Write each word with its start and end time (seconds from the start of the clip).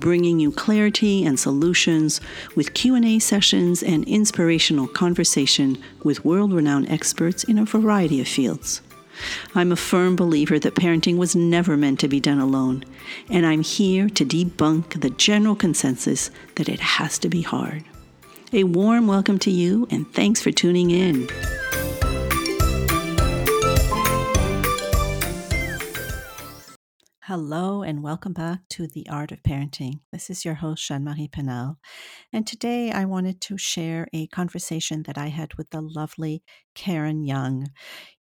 bringing 0.00 0.40
you 0.40 0.50
clarity 0.50 1.24
and 1.24 1.38
solutions 1.38 2.20
with 2.54 2.74
Q&A 2.74 3.18
sessions 3.18 3.82
and 3.82 4.06
inspirational 4.08 4.86
conversation 4.86 5.82
with 6.02 6.24
world-renowned 6.24 6.90
experts 6.90 7.44
in 7.44 7.58
a 7.58 7.64
variety 7.64 8.20
of 8.20 8.28
fields. 8.28 8.82
I'm 9.54 9.72
a 9.72 9.76
firm 9.76 10.16
believer 10.16 10.58
that 10.58 10.74
parenting 10.74 11.16
was 11.16 11.36
never 11.36 11.76
meant 11.76 12.00
to 12.00 12.08
be 12.08 12.20
done 12.20 12.40
alone, 12.40 12.84
and 13.30 13.46
I'm 13.46 13.62
here 13.62 14.08
to 14.08 14.24
debunk 14.24 15.00
the 15.00 15.10
general 15.10 15.54
consensus 15.54 16.30
that 16.56 16.68
it 16.68 16.80
has 16.80 17.18
to 17.20 17.28
be 17.28 17.42
hard. 17.42 17.84
A 18.52 18.64
warm 18.64 19.06
welcome 19.06 19.38
to 19.40 19.50
you, 19.50 19.86
and 19.90 20.12
thanks 20.12 20.40
for 20.40 20.50
tuning 20.50 20.90
in. 20.90 21.28
Hello, 27.26 27.80
and 27.80 28.02
welcome 28.02 28.34
back 28.34 28.68
to 28.68 28.86
The 28.86 29.08
Art 29.08 29.32
of 29.32 29.42
Parenting. 29.42 30.00
This 30.12 30.28
is 30.28 30.44
your 30.44 30.56
host, 30.56 30.86
Jeanne 30.86 31.04
Marie 31.04 31.26
Paynel. 31.26 31.76
And 32.34 32.46
today 32.46 32.92
I 32.92 33.06
wanted 33.06 33.40
to 33.40 33.56
share 33.56 34.06
a 34.12 34.26
conversation 34.26 35.04
that 35.04 35.16
I 35.16 35.28
had 35.28 35.54
with 35.54 35.70
the 35.70 35.80
lovely 35.80 36.42
Karen 36.74 37.24
Young. 37.24 37.68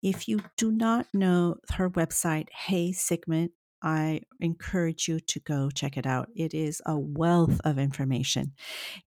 If 0.04 0.28
you 0.28 0.42
do 0.58 0.74
not 0.74 1.08
know 1.14 1.56
her 1.76 1.90
website, 1.90 2.50
Hey 2.52 2.92
Sigmund, 2.92 3.52
I 3.82 4.24
encourage 4.42 5.08
you 5.08 5.22
to 5.22 5.40
go 5.40 5.70
check 5.70 5.96
it 5.96 6.06
out. 6.06 6.28
It 6.36 6.54
is 6.54 6.82
a 6.86 7.00
wealth 7.00 7.62
of 7.64 7.80
information. 7.80 8.52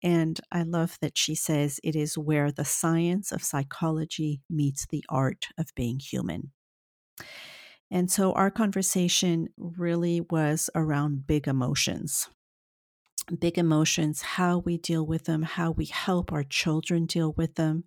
And 0.03 0.41
I 0.51 0.65
love 0.65 0.99
that 1.03 1.17
she 1.17 1.37
says 1.37 1.79
it 1.85 1.95
is 1.95 2.19
where 2.19 2.51
the 2.51 2.65
science 2.65 3.31
of 3.31 3.45
psychology 3.45 4.41
meets 4.51 4.89
the 4.91 5.05
art 5.09 5.47
of 5.57 5.69
being 5.77 6.01
human. 6.01 6.51
And 7.91 8.11
so 8.11 8.33
our 8.33 8.51
conversation 8.51 9.49
really 9.57 10.21
was 10.21 10.69
around 10.75 11.27
big 11.27 11.49
emotions. 11.49 12.29
Big 13.39 13.59
emotions, 13.59 14.23
how 14.23 14.59
we 14.59 14.79
deal 14.79 15.05
with 15.07 15.25
them, 15.25 15.43
how 15.43 15.71
we 15.71 15.87
help 15.87 16.33
our 16.33 16.45
children 16.45 17.07
deal 17.07 17.33
with 17.37 17.55
them. 17.55 17.85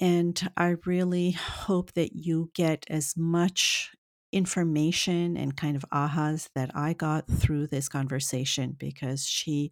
And 0.00 0.40
I 0.56 0.76
really 0.86 1.32
hope 1.32 1.92
that 1.94 2.12
you 2.14 2.50
get 2.54 2.84
as 2.88 3.14
much 3.16 3.90
information 4.30 5.36
and 5.36 5.56
kind 5.56 5.76
of 5.76 5.84
ahas 5.92 6.48
that 6.54 6.70
I 6.74 6.92
got 6.92 7.26
through 7.28 7.68
this 7.68 7.88
conversation 7.88 8.76
because 8.78 9.26
she 9.26 9.70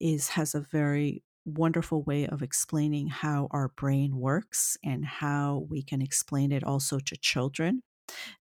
is 0.00 0.30
has 0.30 0.54
a 0.54 0.60
very 0.60 1.22
wonderful 1.44 2.02
way 2.02 2.26
of 2.26 2.42
explaining 2.42 3.06
how 3.06 3.46
our 3.52 3.68
brain 3.68 4.16
works 4.16 4.76
and 4.84 5.04
how 5.04 5.64
we 5.70 5.82
can 5.82 6.02
explain 6.02 6.50
it 6.50 6.64
also 6.64 6.98
to 6.98 7.16
children 7.16 7.82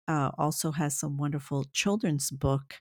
uh, 0.08 0.30
also 0.38 0.72
has 0.72 0.98
some 0.98 1.16
wonderful 1.16 1.64
children's 1.72 2.30
book 2.30 2.74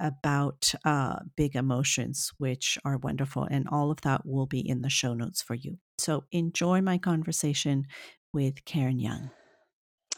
about 0.00 0.72
uh, 0.84 1.16
big 1.36 1.54
emotions, 1.54 2.32
which 2.38 2.78
are 2.84 2.96
wonderful. 2.98 3.44
And 3.44 3.68
all 3.68 3.90
of 3.90 4.00
that 4.02 4.24
will 4.24 4.46
be 4.46 4.66
in 4.66 4.82
the 4.82 4.90
show 4.90 5.14
notes 5.14 5.42
for 5.42 5.54
you. 5.54 5.78
So 5.98 6.24
enjoy 6.32 6.80
my 6.80 6.98
conversation 6.98 7.86
with 8.32 8.64
Karen 8.64 8.98
Young. 8.98 9.30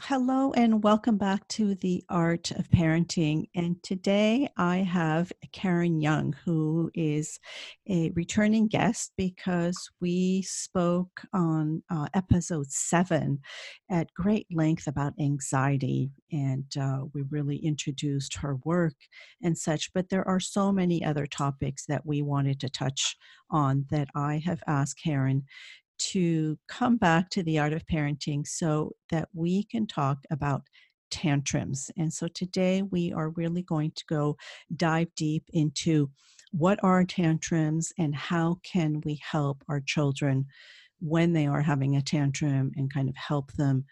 Hello, 0.01 0.53
and 0.55 0.83
welcome 0.83 1.17
back 1.17 1.47
to 1.49 1.77
the 1.77 2.05
Art 2.11 2.51
of 2.51 2.69
Parenting. 2.69 3.47
And 3.55 3.83
today 3.83 4.49
I 4.57 4.79
have 4.79 5.33
Karen 5.53 6.01
Young, 6.01 6.35
who 6.45 6.91
is 6.95 7.39
a 7.89 8.11
returning 8.11 8.67
guest 8.67 9.13
because 9.17 9.89
we 10.01 10.43
spoke 10.43 11.23
on 11.33 11.83
uh, 11.91 12.09
episode 12.13 12.71
seven 12.71 13.39
at 13.91 14.13
great 14.13 14.47
length 14.53 14.89
about 14.89 15.15
anxiety. 15.19 16.11
And 16.31 16.67
uh, 16.79 17.05
we 17.15 17.23
really 17.31 17.57
introduced 17.57 18.37
her 18.39 18.57
work 18.65 18.97
and 19.43 19.57
such. 19.57 19.91
But 19.95 20.11
there 20.11 20.27
are 20.29 20.41
so 20.41 20.71
many 20.71 21.03
other 21.03 21.27
topics 21.27 21.87
that 21.87 22.05
we 22.05 22.21
wanted 22.21 22.61
to 22.61 22.69
touch 22.69 23.17
on 23.51 23.87
that 23.91 24.09
I 24.15 24.43
have 24.45 24.63
asked 24.67 25.01
Karen 25.03 25.45
to 25.99 26.59
come 26.69 26.97
back 26.97 27.31
to 27.31 27.43
the 27.43 27.59
art 27.59 27.73
of 27.73 27.87
parenting 27.87 28.47
so 28.47 28.93
that 29.11 29.29
we 29.33 29.65
can 29.65 29.87
talk 29.87 30.19
about 30.31 30.63
tantrums. 31.11 31.91
And 31.97 32.13
so 32.13 32.29
today 32.29 32.83
we 32.83 33.13
are 33.13 33.31
really 33.31 33.63
going 33.63 33.93
to 33.95 34.05
go 34.09 34.37
dive 34.77 35.09
deep 35.17 35.45
into 35.53 36.11
what 36.51 36.79
are 36.83 37.05
tantrums 37.05 37.93
and 37.99 38.15
how 38.15 38.59
can 38.63 39.01
we 39.05 39.21
help 39.23 39.63
our 39.69 39.81
children 39.81 40.47
when 41.01 41.33
they 41.33 41.47
are 41.47 41.63
having 41.63 41.97
a 41.97 42.03
tantrum 42.03 42.73
and 42.77 42.93
kind 42.93 43.09
of 43.09 43.17
help 43.17 43.53
them 43.53 43.85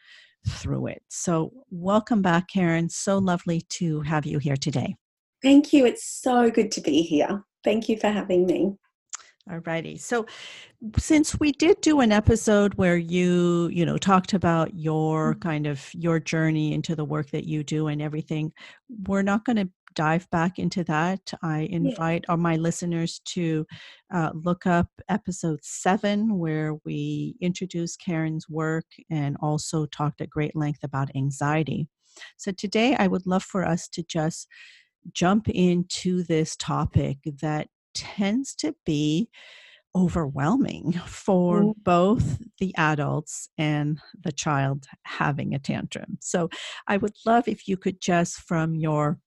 through 0.49 0.89
it. 0.89 1.03
So, 1.09 1.53
welcome 1.71 2.23
back, 2.23 2.49
Karen. 2.49 2.89
So 2.89 3.19
lovely 3.19 3.61
to 3.71 4.01
have 4.03 4.27
you 4.27 4.39
here 4.39 4.57
today. 4.57 4.97
Thank 5.43 5.73
you. 5.73 5.87
It's 5.87 6.05
so 6.05 6.51
good 6.51 6.73
to 6.73 6.81
be 6.81 7.03
here. 7.03 7.45
Thank 7.65 7.89
you 7.89 7.97
for 7.97 8.09
having 8.09 8.47
me. 8.47 8.77
All 9.51 9.59
righty. 9.67 9.97
So, 9.97 10.27
since 10.99 11.39
we 11.41 11.51
did 11.51 11.81
do 11.81 11.99
an 11.99 12.13
episode 12.13 12.75
where 12.75 12.97
you, 12.97 13.69
you 13.73 13.85
know, 13.85 13.99
talked 13.99 14.35
about 14.35 14.75
your 14.75 15.33
mm-hmm. 15.33 15.41
kind 15.41 15.67
of 15.67 15.93
your 15.95 16.21
journey 16.21 16.73
into 16.73 16.95
the 16.95 17.05
work 17.05 17.31
that 17.31 17.45
you 17.45 17.65
do 17.65 17.89
and 17.89 18.01
everything, 18.01 18.53
we're 19.09 19.23
not 19.23 19.45
going 19.45 19.57
to 19.57 19.69
dive 19.95 20.31
back 20.31 20.61
into 20.61 20.85
that. 20.85 21.33
I 21.43 21.69
invite 21.71 22.25
all 22.29 22.37
my 22.37 22.57
listeners 22.57 23.21
to 23.27 23.67
uh, 24.15 24.31
look 24.33 24.65
up 24.65 24.87
episode 25.09 25.59
seven, 25.63 26.39
where 26.39 26.77
we 26.85 27.35
introduced 27.41 28.01
Karen's 28.01 28.49
work 28.49 28.87
and 29.11 29.37
also 29.43 29.87
talked 29.87 30.21
at 30.21 30.31
great 30.31 30.55
length 30.55 30.85
about 30.85 31.11
anxiety. 31.17 31.89
So, 32.37 32.53
today 32.53 32.95
I 32.97 33.09
would 33.09 33.27
love 33.27 33.43
for 33.43 33.67
us 33.67 33.89
to 33.89 34.05
just 34.05 34.47
jump 35.13 35.49
into 35.49 36.23
this 36.23 36.55
topic 36.55 37.19
that 37.41 37.67
tends 37.95 38.55
to 38.57 38.75
be 38.85 39.29
overwhelming 39.95 40.93
for 41.07 41.75
both 41.83 42.39
the 42.59 42.75
adults 42.77 43.49
and 43.59 43.99
the 44.23 44.33
child 44.33 44.87
having 45.05 45.55
a 45.55 45.59
tantrum. 45.59 46.19
So 46.21 46.49
I 46.89 46.97
would 46.97 47.15
love 47.27 47.49
if 47.49 47.69
you 47.69 47.77
could 47.77 48.01
just 48.01 48.37
from 48.37 48.75
your 48.75 49.19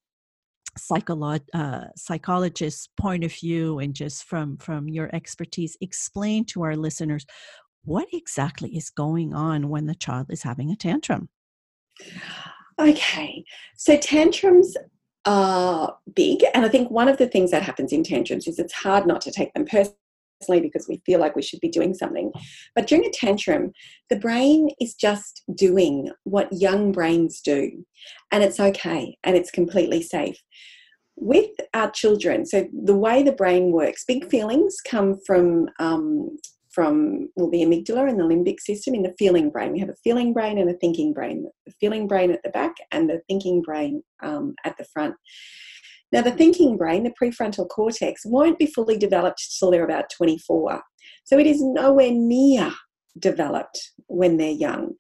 psycholo- 0.78 1.40
uh, 1.54 1.86
psychologist's 1.96 2.90
point 2.98 3.24
of 3.24 3.34
view 3.34 3.80
and 3.80 3.94
just 3.94 4.26
from 4.26 4.58
from 4.58 4.90
your 4.90 5.10
expertise 5.14 5.78
explain 5.82 6.46
to 6.46 6.64
our 6.64 6.76
listeners 6.76 7.26
what 7.86 8.08
exactly 8.12 8.76
is 8.76 8.90
going 8.90 9.34
on 9.34 9.70
when 9.70 9.86
the 9.86 9.96
child 9.96 10.28
is 10.30 10.44
having 10.44 10.72
a 10.72 10.76
tantrum. 10.76 11.30
Okay, 12.80 13.46
so 13.78 13.96
tantrums 13.96 14.76
are 15.26 15.98
big. 16.14 16.44
And 16.54 16.66
I 16.66 16.70
think 16.70 16.92
one 16.92 17.08
of 17.08 17.18
the 17.18 17.28
things 17.28 17.52
that 17.52 17.64
happens 17.64 17.92
in 17.92 18.04
tantrums 18.04 18.48
is 18.48 18.60
it's 18.60 18.74
hard 18.74 19.08
not 19.08 19.22
to 19.22 19.32
take 19.32 19.54
them 19.54 19.66
personally 19.66 19.96
because 20.62 20.88
we 20.88 21.02
feel 21.06 21.20
like 21.20 21.36
we 21.36 21.42
should 21.42 21.60
be 21.60 21.70
doing 21.70 21.94
something. 21.94 22.32
But 22.76 22.88
during 22.88 23.06
a 23.06 23.12
tantrum, 23.12 23.72
the 24.10 24.18
brain 24.18 24.70
is 24.80 24.94
just 24.94 25.44
doing 25.56 26.12
what 26.24 26.52
young 26.52 26.92
brains 26.92 27.42
do. 27.42 27.86
And 28.32 28.44
it's 28.44 28.60
okay 28.60 29.18
and 29.24 29.36
it's 29.36 29.52
completely 29.52 30.02
safe. 30.02 30.42
With 31.18 31.52
our 31.74 31.90
children, 31.92 32.46
so 32.46 32.68
the 32.74 32.96
way 32.96 33.24
the 33.24 33.32
brain 33.32 33.72
works, 33.72 34.04
big 34.06 34.30
feelings 34.30 34.76
come 34.86 35.18
from 35.26 35.70
um, 35.80 36.38
from 36.76 37.30
well, 37.38 37.50
the 37.50 37.64
amygdala 37.64 38.10
and 38.10 38.20
the 38.20 38.24
limbic 38.24 38.60
system 38.60 38.94
in 38.94 39.02
the 39.02 39.16
feeling 39.18 39.50
brain. 39.50 39.72
We 39.72 39.80
have 39.80 39.90
a 39.90 39.96
feeling 40.04 40.34
brain 40.34 40.58
and 40.58 40.70
a 40.70 40.74
thinking 40.74 41.14
brain. 41.14 41.50
The 41.66 41.74
feeling 41.80 42.06
brain 42.06 42.32
at 42.32 42.44
the 42.44 42.50
back 42.50 42.76
and 42.92 43.10
the 43.10 43.22
thinking 43.30 43.62
brain 43.62 44.04
um, 44.22 44.56
at 44.66 44.78
the 44.78 44.86
front. 44.94 45.16
Now, 46.12 46.22
the 46.22 46.32
thinking 46.32 46.78
brain, 46.78 47.04
the 47.04 47.14
prefrontal 47.20 47.68
cortex, 47.70 48.26
won't 48.26 48.60
be 48.60 48.68
fully 48.68 48.98
developed 48.98 49.58
till 49.58 49.72
they're 49.72 49.86
about 49.86 50.10
24. 50.16 50.82
So 51.24 51.40
it 51.40 51.48
is 51.48 51.62
nowhere 51.62 52.12
near 52.12 52.72
developed 53.18 53.92
when 54.08 54.38
they're 54.38 54.52
young. 54.52 54.94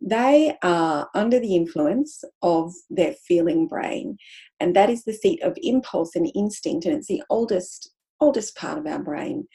They 0.00 0.56
are 0.62 1.08
under 1.14 1.38
the 1.40 1.56
influence 1.56 2.22
of 2.42 2.72
their 2.88 3.14
feeling 3.26 3.66
brain, 3.66 4.16
and 4.60 4.74
that 4.76 4.90
is 4.90 5.04
the 5.04 5.12
seat 5.12 5.42
of 5.42 5.58
impulse 5.60 6.14
and 6.14 6.30
instinct, 6.34 6.86
and 6.86 6.96
it's 6.96 7.08
the 7.08 7.22
oldest 7.30 7.90
oldest 8.20 8.56
part 8.56 8.78
of 8.78 8.86
our 8.86 9.02
brain. 9.02 9.46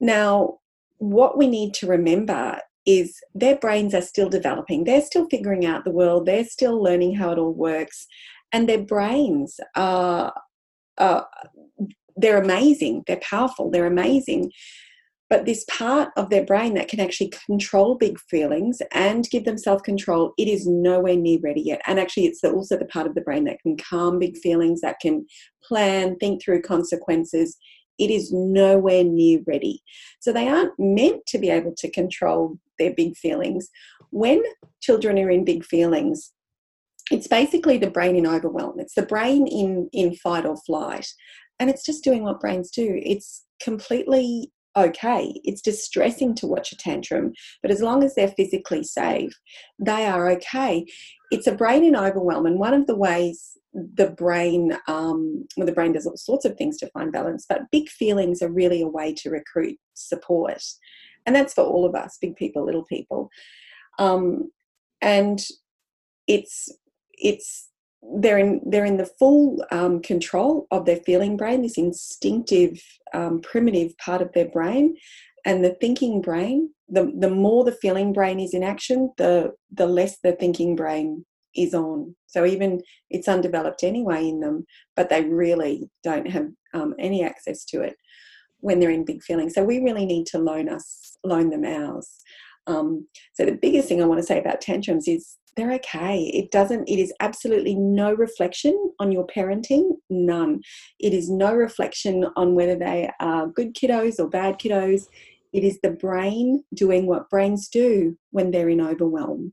Now, 0.00 0.58
what 0.98 1.38
we 1.38 1.46
need 1.48 1.74
to 1.74 1.86
remember 1.86 2.60
is 2.86 3.20
their 3.34 3.56
brains 3.56 3.94
are 3.94 4.02
still 4.02 4.28
developing. 4.30 4.84
They're 4.84 5.02
still 5.02 5.26
figuring 5.30 5.66
out 5.66 5.84
the 5.84 5.90
world. 5.90 6.26
They're 6.26 6.44
still 6.44 6.82
learning 6.82 7.16
how 7.16 7.32
it 7.32 7.38
all 7.38 7.52
works. 7.52 8.06
And 8.52 8.68
their 8.68 8.82
brains 8.82 9.60
are, 9.76 10.32
they're 12.16 12.42
amazing. 12.42 13.04
They're 13.06 13.20
powerful. 13.20 13.70
They're 13.70 13.86
amazing. 13.86 14.52
but 15.30 15.44
this 15.44 15.64
part 15.68 16.10
of 16.16 16.30
their 16.30 16.44
brain 16.44 16.74
that 16.74 16.88
can 16.88 17.00
actually 17.00 17.32
control 17.46 17.94
big 17.96 18.18
feelings 18.18 18.80
and 18.92 19.28
give 19.30 19.44
them 19.44 19.58
self 19.58 19.82
control, 19.82 20.32
it 20.38 20.48
is 20.48 20.66
nowhere 20.66 21.16
near 21.16 21.38
ready 21.42 21.60
yet. 21.60 21.82
And 21.86 22.00
actually, 22.00 22.26
it's 22.26 22.42
also 22.42 22.78
the 22.78 22.86
part 22.86 23.06
of 23.06 23.14
the 23.14 23.20
brain 23.20 23.44
that 23.44 23.60
can 23.60 23.76
calm 23.76 24.18
big 24.18 24.38
feelings, 24.38 24.80
that 24.80 25.00
can 25.00 25.26
plan, 25.62 26.16
think 26.16 26.42
through 26.42 26.62
consequences. 26.62 27.56
It 27.98 28.10
is 28.10 28.32
nowhere 28.32 29.04
near 29.04 29.40
ready. 29.46 29.82
So 30.20 30.32
they 30.32 30.48
aren't 30.48 30.78
meant 30.78 31.26
to 31.28 31.38
be 31.38 31.50
able 31.50 31.74
to 31.78 31.90
control 31.90 32.58
their 32.78 32.92
big 32.94 33.16
feelings. 33.16 33.68
When 34.10 34.42
children 34.80 35.18
are 35.18 35.30
in 35.30 35.44
big 35.44 35.64
feelings, 35.64 36.32
it's 37.10 37.26
basically 37.26 37.78
the 37.78 37.90
brain 37.90 38.16
in 38.16 38.26
overwhelm. 38.26 38.78
It's 38.78 38.94
the 38.94 39.02
brain 39.02 39.46
in, 39.46 39.88
in 39.92 40.14
fight 40.14 40.46
or 40.46 40.56
flight. 40.56 41.06
And 41.58 41.70
it's 41.70 41.84
just 41.84 42.04
doing 42.04 42.22
what 42.22 42.40
brains 42.40 42.70
do. 42.70 43.00
It's 43.04 43.44
completely 43.60 44.52
okay. 44.76 45.34
It's 45.44 45.60
distressing 45.60 46.34
to 46.36 46.46
watch 46.46 46.72
a 46.72 46.76
tantrum, 46.76 47.32
but 47.62 47.70
as 47.70 47.82
long 47.82 48.04
as 48.04 48.14
they're 48.14 48.28
physically 48.28 48.84
safe, 48.84 49.32
they 49.78 50.06
are 50.06 50.30
okay. 50.30 50.86
It's 51.30 51.46
a 51.46 51.54
brain 51.54 51.84
in 51.84 51.96
overwhelm, 51.96 52.46
and 52.46 52.58
one 52.58 52.74
of 52.74 52.86
the 52.86 52.96
ways 52.96 53.56
the 53.72 54.10
brain, 54.10 54.76
um, 54.88 55.46
well, 55.56 55.66
the 55.66 55.72
brain 55.72 55.92
does 55.92 56.06
all 56.06 56.16
sorts 56.16 56.44
of 56.44 56.56
things 56.56 56.78
to 56.78 56.90
find 56.90 57.12
balance, 57.12 57.44
but 57.48 57.70
big 57.70 57.88
feelings 57.88 58.42
are 58.42 58.50
really 58.50 58.80
a 58.80 58.88
way 58.88 59.12
to 59.14 59.30
recruit 59.30 59.76
support, 59.94 60.62
and 61.26 61.36
that's 61.36 61.54
for 61.54 61.64
all 61.64 61.84
of 61.84 61.94
us, 61.94 62.18
big 62.20 62.36
people, 62.36 62.64
little 62.64 62.84
people, 62.84 63.30
um, 63.98 64.50
and 65.00 65.44
it's 66.26 66.70
it's 67.12 67.68
they're 68.02 68.38
in 68.38 68.60
they're 68.64 68.84
in 68.84 68.96
the 68.96 69.06
full 69.18 69.64
um, 69.70 70.00
control 70.00 70.66
of 70.70 70.84
their 70.84 70.96
feeling 70.96 71.36
brain, 71.36 71.62
this 71.62 71.78
instinctive, 71.78 72.80
um, 73.12 73.40
primitive 73.40 73.96
part 73.98 74.22
of 74.22 74.32
their 74.32 74.48
brain, 74.48 74.96
and 75.44 75.64
the 75.64 75.76
thinking 75.80 76.20
brain. 76.20 76.70
The 76.88 77.12
the 77.18 77.30
more 77.30 77.64
the 77.64 77.72
feeling 77.72 78.12
brain 78.12 78.40
is 78.40 78.54
in 78.54 78.62
action, 78.62 79.12
the 79.18 79.52
the 79.72 79.86
less 79.86 80.18
the 80.22 80.32
thinking 80.32 80.76
brain 80.76 81.24
is 81.56 81.74
on. 81.74 82.14
So 82.26 82.44
even 82.44 82.80
it's 83.10 83.28
undeveloped 83.28 83.82
anyway 83.82 84.28
in 84.28 84.40
them, 84.40 84.64
but 84.96 85.08
they 85.08 85.24
really 85.24 85.90
don't 86.04 86.28
have 86.30 86.48
um, 86.74 86.94
any 86.98 87.24
access 87.24 87.64
to 87.66 87.82
it 87.82 87.96
when 88.60 88.80
they're 88.80 88.90
in 88.90 89.04
big 89.04 89.22
feelings. 89.22 89.54
So 89.54 89.64
we 89.64 89.80
really 89.80 90.06
need 90.06 90.26
to 90.26 90.38
loan 90.38 90.68
us 90.68 91.16
loan 91.24 91.50
them 91.50 91.64
ours. 91.64 92.08
Um, 92.66 93.08
so 93.32 93.44
the 93.44 93.58
biggest 93.60 93.88
thing 93.88 94.02
I 94.02 94.06
want 94.06 94.20
to 94.20 94.26
say 94.26 94.38
about 94.38 94.60
tantrums 94.60 95.08
is 95.08 95.36
they're 95.58 95.72
okay. 95.72 96.30
It 96.32 96.52
doesn't, 96.52 96.88
it 96.88 97.00
is 97.00 97.12
absolutely 97.18 97.74
no 97.74 98.14
reflection 98.14 98.92
on 99.00 99.10
your 99.10 99.26
parenting, 99.26 99.90
none. 100.08 100.62
It 101.00 101.12
is 101.12 101.28
no 101.28 101.52
reflection 101.52 102.26
on 102.36 102.54
whether 102.54 102.76
they 102.76 103.10
are 103.18 103.48
good 103.48 103.74
kiddos 103.74 104.20
or 104.20 104.28
bad 104.28 104.60
kiddos. 104.60 105.08
It 105.52 105.64
is 105.64 105.80
the 105.82 105.90
brain 105.90 106.62
doing 106.74 107.06
what 107.06 107.28
brains 107.28 107.68
do 107.68 108.16
when 108.30 108.52
they're 108.52 108.68
in 108.68 108.80
overwhelm. 108.80 109.52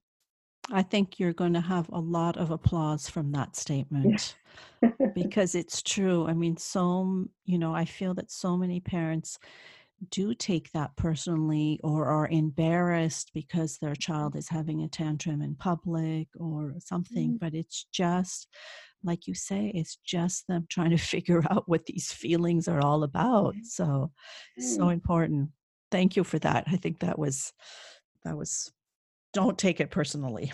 I 0.71 0.83
think 0.83 1.19
you're 1.19 1.33
going 1.33 1.53
to 1.53 1.61
have 1.61 1.89
a 1.89 1.99
lot 1.99 2.37
of 2.37 2.51
applause 2.51 3.09
from 3.09 3.31
that 3.31 3.55
statement 3.55 4.35
because 5.15 5.55
it's 5.55 5.81
true. 5.81 6.27
I 6.27 6.33
mean, 6.33 6.57
so, 6.57 7.25
you 7.45 7.57
know, 7.57 7.73
I 7.73 7.85
feel 7.85 8.13
that 8.15 8.31
so 8.31 8.55
many 8.55 8.79
parents 8.79 9.39
do 10.11 10.33
take 10.33 10.71
that 10.71 10.95
personally 10.97 11.79
or 11.83 12.05
are 12.05 12.27
embarrassed 12.27 13.31
because 13.33 13.77
their 13.77 13.95
child 13.95 14.35
is 14.35 14.49
having 14.49 14.83
a 14.83 14.87
tantrum 14.87 15.41
in 15.41 15.55
public 15.55 16.27
or 16.37 16.75
something, 16.79 17.33
mm. 17.33 17.39
but 17.39 17.53
it's 17.53 17.85
just 17.91 18.47
like 19.03 19.27
you 19.27 19.35
say, 19.35 19.71
it's 19.73 19.97
just 20.05 20.47
them 20.47 20.65
trying 20.69 20.89
to 20.89 20.97
figure 21.15 21.43
out 21.49 21.67
what 21.67 21.85
these 21.85 22.11
feelings 22.11 22.67
are 22.67 22.81
all 22.81 23.03
about. 23.03 23.55
So, 23.63 24.11
mm. 24.59 24.63
so 24.63 24.89
important. 24.89 25.51
Thank 25.91 26.15
you 26.15 26.23
for 26.23 26.39
that. 26.39 26.65
I 26.67 26.77
think 26.77 26.99
that 26.99 27.17
was 27.17 27.53
that 28.23 28.35
was 28.35 28.71
don't 29.33 29.57
take 29.57 29.79
it 29.79 29.91
personally. 29.91 30.51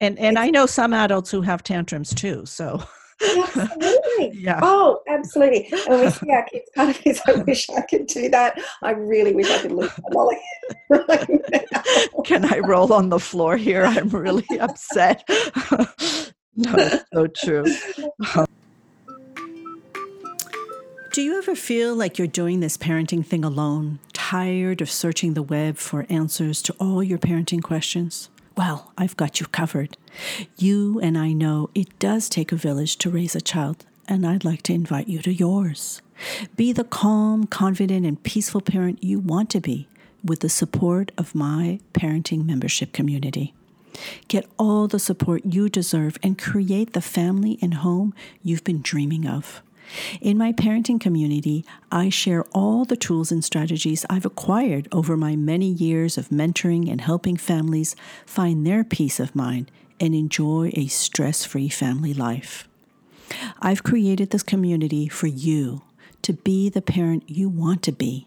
And 0.00 0.18
and 0.18 0.38
I 0.38 0.50
know 0.50 0.66
some 0.66 0.92
adults 0.92 1.30
who 1.30 1.42
have 1.42 1.62
tantrums 1.62 2.12
too. 2.12 2.44
So 2.46 2.82
Absolutely. 3.22 4.32
yeah. 4.34 4.60
Oh, 4.62 5.00
absolutely. 5.08 5.68
And 5.88 6.00
we 6.00 6.10
see 6.10 6.30
our 6.30 6.44
kids 6.44 6.70
part 6.74 6.96
of 6.96 7.04
this. 7.04 7.20
I 7.26 7.32
wish 7.32 7.68
I 7.70 7.82
could 7.82 8.06
do 8.06 8.28
that. 8.30 8.60
I 8.82 8.92
really 8.92 9.34
wish 9.34 9.50
I 9.50 9.58
could 9.62 9.72
lose 9.72 9.90
Molly. 10.10 10.40
Can 12.24 12.44
I 12.44 12.58
roll 12.60 12.92
on 12.92 13.08
the 13.08 13.18
floor 13.18 13.56
here? 13.56 13.84
I'm 13.84 14.08
really 14.08 14.46
upset. 14.58 15.24
no, 15.28 16.74
it's 16.76 17.04
so 17.12 17.26
true. 17.26 17.64
Do 21.12 21.22
you 21.22 21.38
ever 21.38 21.54
feel 21.54 21.94
like 21.94 22.18
you're 22.18 22.26
doing 22.26 22.58
this 22.58 22.76
parenting 22.76 23.24
thing 23.24 23.44
alone? 23.44 24.00
Tired 24.12 24.80
of 24.80 24.90
searching 24.90 25.34
the 25.34 25.42
web 25.42 25.76
for 25.76 26.06
answers 26.08 26.60
to 26.62 26.74
all 26.80 27.04
your 27.04 27.18
parenting 27.18 27.62
questions? 27.62 28.30
Well, 28.56 28.92
I've 28.96 29.16
got 29.16 29.40
you 29.40 29.46
covered. 29.46 29.96
You 30.56 31.00
and 31.00 31.18
I 31.18 31.32
know 31.32 31.70
it 31.74 31.98
does 31.98 32.28
take 32.28 32.52
a 32.52 32.56
village 32.56 32.96
to 32.98 33.10
raise 33.10 33.34
a 33.34 33.40
child, 33.40 33.84
and 34.06 34.24
I'd 34.24 34.44
like 34.44 34.62
to 34.62 34.72
invite 34.72 35.08
you 35.08 35.20
to 35.22 35.32
yours. 35.32 36.00
Be 36.54 36.72
the 36.72 36.84
calm, 36.84 37.46
confident, 37.46 38.06
and 38.06 38.22
peaceful 38.22 38.60
parent 38.60 39.02
you 39.02 39.18
want 39.18 39.50
to 39.50 39.60
be 39.60 39.88
with 40.22 40.40
the 40.40 40.48
support 40.48 41.10
of 41.18 41.34
my 41.34 41.80
parenting 41.92 42.46
membership 42.46 42.92
community. 42.92 43.54
Get 44.28 44.46
all 44.56 44.86
the 44.86 45.00
support 45.00 45.44
you 45.44 45.68
deserve 45.68 46.16
and 46.22 46.38
create 46.38 46.92
the 46.92 47.00
family 47.00 47.58
and 47.60 47.74
home 47.74 48.14
you've 48.42 48.64
been 48.64 48.82
dreaming 48.82 49.26
of. 49.26 49.62
In 50.20 50.38
my 50.38 50.52
parenting 50.52 51.00
community, 51.00 51.64
I 51.90 52.08
share 52.08 52.44
all 52.52 52.84
the 52.84 52.96
tools 52.96 53.30
and 53.30 53.44
strategies 53.44 54.06
I've 54.08 54.26
acquired 54.26 54.88
over 54.92 55.16
my 55.16 55.36
many 55.36 55.66
years 55.66 56.18
of 56.18 56.28
mentoring 56.28 56.90
and 56.90 57.00
helping 57.00 57.36
families 57.36 57.94
find 58.26 58.66
their 58.66 58.84
peace 58.84 59.20
of 59.20 59.34
mind 59.34 59.70
and 60.00 60.14
enjoy 60.14 60.70
a 60.74 60.86
stress 60.86 61.44
free 61.44 61.68
family 61.68 62.14
life. 62.14 62.68
I've 63.60 63.82
created 63.82 64.30
this 64.30 64.42
community 64.42 65.08
for 65.08 65.26
you 65.26 65.82
to 66.22 66.32
be 66.32 66.68
the 66.68 66.82
parent 66.82 67.28
you 67.28 67.48
want 67.48 67.82
to 67.82 67.92
be. 67.92 68.26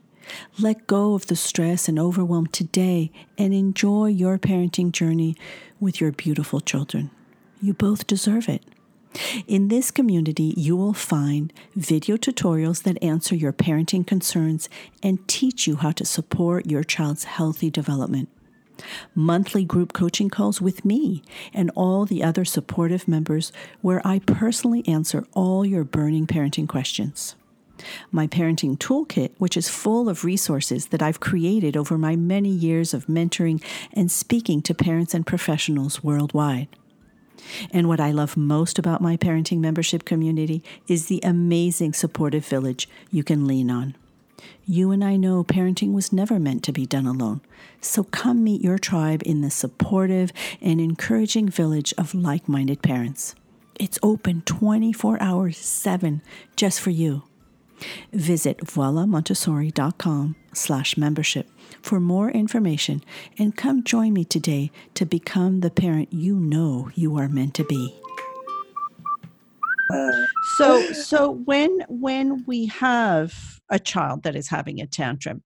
Let 0.60 0.88
go 0.88 1.14
of 1.14 1.28
the 1.28 1.36
stress 1.36 1.88
and 1.88 1.98
overwhelm 1.98 2.48
today 2.48 3.12
and 3.38 3.54
enjoy 3.54 4.08
your 4.08 4.38
parenting 4.38 4.92
journey 4.92 5.36
with 5.80 6.02
your 6.02 6.12
beautiful 6.12 6.60
children. 6.60 7.12
You 7.62 7.74
both 7.74 8.08
deserve 8.08 8.50
it. 8.50 8.64
In 9.48 9.68
this 9.68 9.92
community, 9.92 10.54
you 10.58 10.76
will 10.76 10.94
find 10.94 11.54
video 11.76 12.18
tutorials 12.18 12.84
that 12.84 13.02
answer 13.04 13.36
your 13.36 13.54
parenting 13.54 14.06
concerns 14.06 14.70
and 15.02 15.28
teach 15.28 15.68
you 15.68 15.78
how 15.78 15.92
to 15.92 16.06
support 16.06 16.70
your 16.70 16.84
child's 16.84 17.26
healthy 17.26 17.70
development. 17.70 18.30
Monthly 19.16 19.66
group 19.66 19.94
coaching 19.94 20.30
calls 20.30 20.62
with 20.62 20.86
me 20.86 21.24
and 21.54 21.72
all 21.76 22.06
the 22.06 22.24
other 22.24 22.46
supportive 22.46 23.08
members 23.08 23.52
where 23.82 24.06
I 24.06 24.20
personally 24.20 24.88
answer 24.88 25.26
all 25.34 25.66
your 25.66 25.84
burning 25.84 26.28
parenting 26.28 26.68
questions. 26.68 27.36
My 28.12 28.28
parenting 28.28 28.78
toolkit, 28.78 29.32
which 29.38 29.58
is 29.58 29.70
full 29.70 30.10
of 30.10 30.24
resources 30.24 30.88
that 30.88 31.02
I've 31.02 31.20
created 31.20 31.78
over 31.78 31.98
my 31.98 32.16
many 32.16 32.50
years 32.50 32.94
of 32.94 33.06
mentoring 33.08 33.64
and 33.94 34.12
speaking 34.12 34.62
to 34.64 34.74
parents 34.74 35.14
and 35.14 35.26
professionals 35.26 36.04
worldwide. 36.04 36.68
And 37.72 37.88
what 37.88 38.00
I 38.00 38.12
love 38.12 38.38
most 38.38 38.80
about 38.80 39.02
my 39.02 39.18
parenting 39.18 39.60
membership 39.60 40.06
community 40.06 40.64
is 40.88 41.08
the 41.08 41.22
amazing 41.24 41.94
supportive 41.94 42.46
village 42.46 42.90
you 43.12 43.24
can 43.24 43.48
lean 43.48 43.70
on. 43.70 43.96
You 44.66 44.92
and 44.92 45.04
I 45.04 45.16
know 45.16 45.44
parenting 45.44 45.94
was 45.94 46.12
never 46.12 46.40
meant 46.40 46.64
to 46.64 46.74
be 46.74 46.86
done 46.86 47.06
alone. 47.06 47.42
So 47.82 48.04
come 48.04 48.44
meet 48.44 48.62
your 48.62 48.78
tribe 48.78 49.24
in 49.26 49.42
the 49.42 49.50
supportive 49.50 50.32
and 50.62 50.82
encouraging 50.82 51.50
village 51.50 51.94
of 51.98 52.14
like 52.14 52.50
minded 52.50 52.82
parents. 52.82 53.34
It's 53.80 54.00
open 54.02 54.42
24 54.42 55.22
hours, 55.22 55.58
7 55.58 56.22
just 56.56 56.82
for 56.82 56.90
you. 56.90 57.24
Visit 58.14 58.60
voilamontessori.com 58.60 60.36
slash 60.54 60.98
membership 60.98 61.50
for 61.82 62.00
more 62.00 62.32
information 62.32 63.04
and 63.38 63.56
come 63.56 63.84
join 63.84 64.14
me 64.14 64.26
today 64.26 64.72
to 64.96 65.06
become 65.06 65.60
the 65.60 65.70
parent 65.70 66.12
you 66.12 66.36
know 66.36 66.90
you 66.96 67.18
are 67.18 67.30
meant 67.30 67.54
to 67.56 67.64
be. 67.64 68.00
So 70.58 70.82
so 70.94 71.32
when 71.32 71.82
when 71.88 72.44
we 72.48 72.66
have 72.68 73.34
a 73.70 73.80
child 73.80 74.24
that 74.24 74.36
is 74.36 74.50
having 74.50 74.82
a 74.82 74.88
tantrum, 74.88 75.44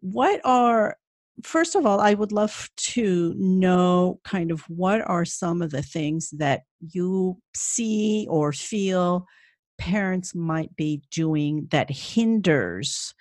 what 0.00 0.40
are 0.44 0.96
first 1.42 1.74
of 1.74 1.84
all, 1.84 2.00
I 2.00 2.14
would 2.14 2.32
love 2.32 2.70
to 2.76 3.34
know 3.36 4.20
kind 4.24 4.50
of 4.50 4.62
what 4.68 5.02
are 5.08 5.24
some 5.24 5.62
of 5.62 5.70
the 5.70 5.82
things 5.82 6.30
that 6.30 6.62
you 6.80 7.38
see 7.54 8.26
or 8.30 8.52
feel 8.52 9.26
parents 9.78 10.34
might 10.34 10.74
be 10.76 11.02
doing 11.10 11.68
that 11.70 11.90
hinders 11.90 13.14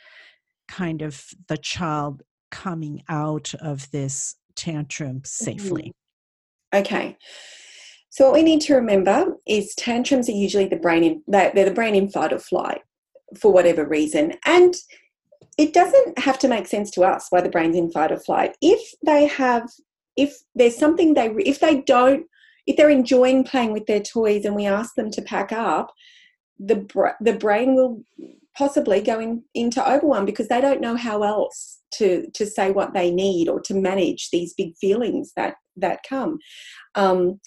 kind 0.67 1.01
of 1.01 1.25
the 1.47 1.57
child 1.57 2.23
coming 2.51 3.03
out 3.09 3.53
of 3.59 3.89
this 3.91 4.35
tantrum 4.55 5.21
safely? 5.25 5.93
Mm-hmm. 6.73 6.79
Okay. 6.79 7.17
So 8.09 8.25
what 8.25 8.33
we 8.33 8.43
need 8.43 8.61
to 8.61 8.75
remember 8.75 9.35
is 9.45 9.75
tantrums 9.75 10.29
are 10.29 10.33
usually 10.33 10.67
the 10.67 10.77
brain 10.77 11.03
in 11.03 11.23
they're 11.27 11.51
the 11.53 11.71
brain 11.71 11.95
in 11.95 12.09
fight 12.09 12.31
or 12.31 12.39
flight 12.39 12.81
for 13.37 13.51
whatever 13.51 13.85
reason. 13.85 14.33
And 14.45 14.73
it 15.57 15.73
doesn't 15.73 16.19
have 16.19 16.39
to 16.39 16.47
make 16.47 16.67
sense 16.67 16.91
to 16.91 17.03
us 17.03 17.27
why 17.29 17.41
the 17.41 17.49
brain's 17.49 17.75
in 17.75 17.91
fight 17.91 18.11
or 18.11 18.19
flight. 18.19 18.55
If 18.61 18.81
they 19.05 19.27
have, 19.27 19.69
if 20.15 20.35
there's 20.53 20.77
something 20.77 21.13
they, 21.13 21.27
if 21.45 21.59
they 21.59 21.81
don't, 21.81 22.25
if 22.67 22.77
they're 22.77 22.89
enjoying 22.89 23.43
playing 23.43 23.73
with 23.73 23.85
their 23.85 24.01
toys 24.01 24.45
and 24.45 24.55
we 24.55 24.65
ask 24.65 24.95
them 24.95 25.11
to 25.11 25.21
pack 25.21 25.51
up, 25.51 25.93
the 26.59 26.85
the 27.21 27.33
brain 27.33 27.75
will 27.75 28.01
possibly 28.57 29.01
go 29.01 29.19
in, 29.19 29.43
into 29.53 29.87
overwhelm 29.87 30.25
because 30.25 30.47
they 30.47 30.61
don't 30.61 30.81
know 30.81 30.95
how 30.95 31.23
else 31.23 31.79
to 31.93 32.27
to 32.33 32.45
say 32.45 32.71
what 32.71 32.93
they 32.93 33.11
need 33.11 33.49
or 33.49 33.59
to 33.61 33.73
manage 33.73 34.29
these 34.31 34.53
big 34.53 34.75
feelings 34.77 35.33
that 35.35 35.55
that 35.75 36.01
come. 36.07 36.39
Um, 36.95 37.39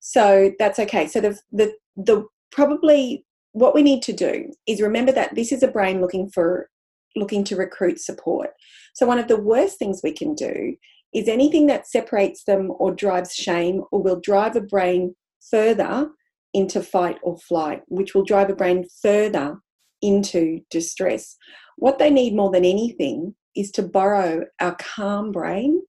so 0.00 0.52
that's 0.58 0.78
okay. 0.78 1.06
So 1.06 1.20
the 1.20 1.38
the 1.52 1.74
the 1.96 2.24
probably 2.50 3.24
what 3.52 3.74
we 3.74 3.82
need 3.82 4.02
to 4.02 4.12
do 4.12 4.52
is 4.66 4.80
remember 4.80 5.12
that 5.12 5.34
this 5.34 5.52
is 5.52 5.62
a 5.62 5.68
brain 5.68 6.00
looking 6.00 6.28
for 6.28 6.68
looking 7.14 7.44
to 7.44 7.56
recruit 7.56 7.98
support. 7.98 8.50
So 8.94 9.06
one 9.06 9.18
of 9.18 9.28
the 9.28 9.40
worst 9.40 9.78
things 9.78 10.00
we 10.02 10.12
can 10.12 10.34
do 10.34 10.76
is 11.14 11.28
anything 11.28 11.66
that 11.66 11.86
separates 11.86 12.44
them 12.44 12.72
or 12.78 12.94
drives 12.94 13.34
shame 13.34 13.82
or 13.90 14.02
will 14.02 14.20
drive 14.20 14.56
a 14.56 14.60
brain 14.60 15.14
further 15.50 16.10
into 16.56 16.80
fight 16.80 17.18
or 17.22 17.36
flight, 17.36 17.82
which 17.88 18.14
will 18.14 18.24
drive 18.24 18.48
a 18.48 18.56
brain 18.56 18.82
further 19.02 19.58
into 20.00 20.60
distress. 20.70 21.36
What 21.76 21.98
they 21.98 22.08
need 22.08 22.34
more 22.34 22.50
than 22.50 22.64
anything 22.64 23.34
is 23.54 23.70
to 23.72 23.82
borrow 23.82 24.46
our 24.58 24.74
calm 24.76 25.32
brain 25.32 25.82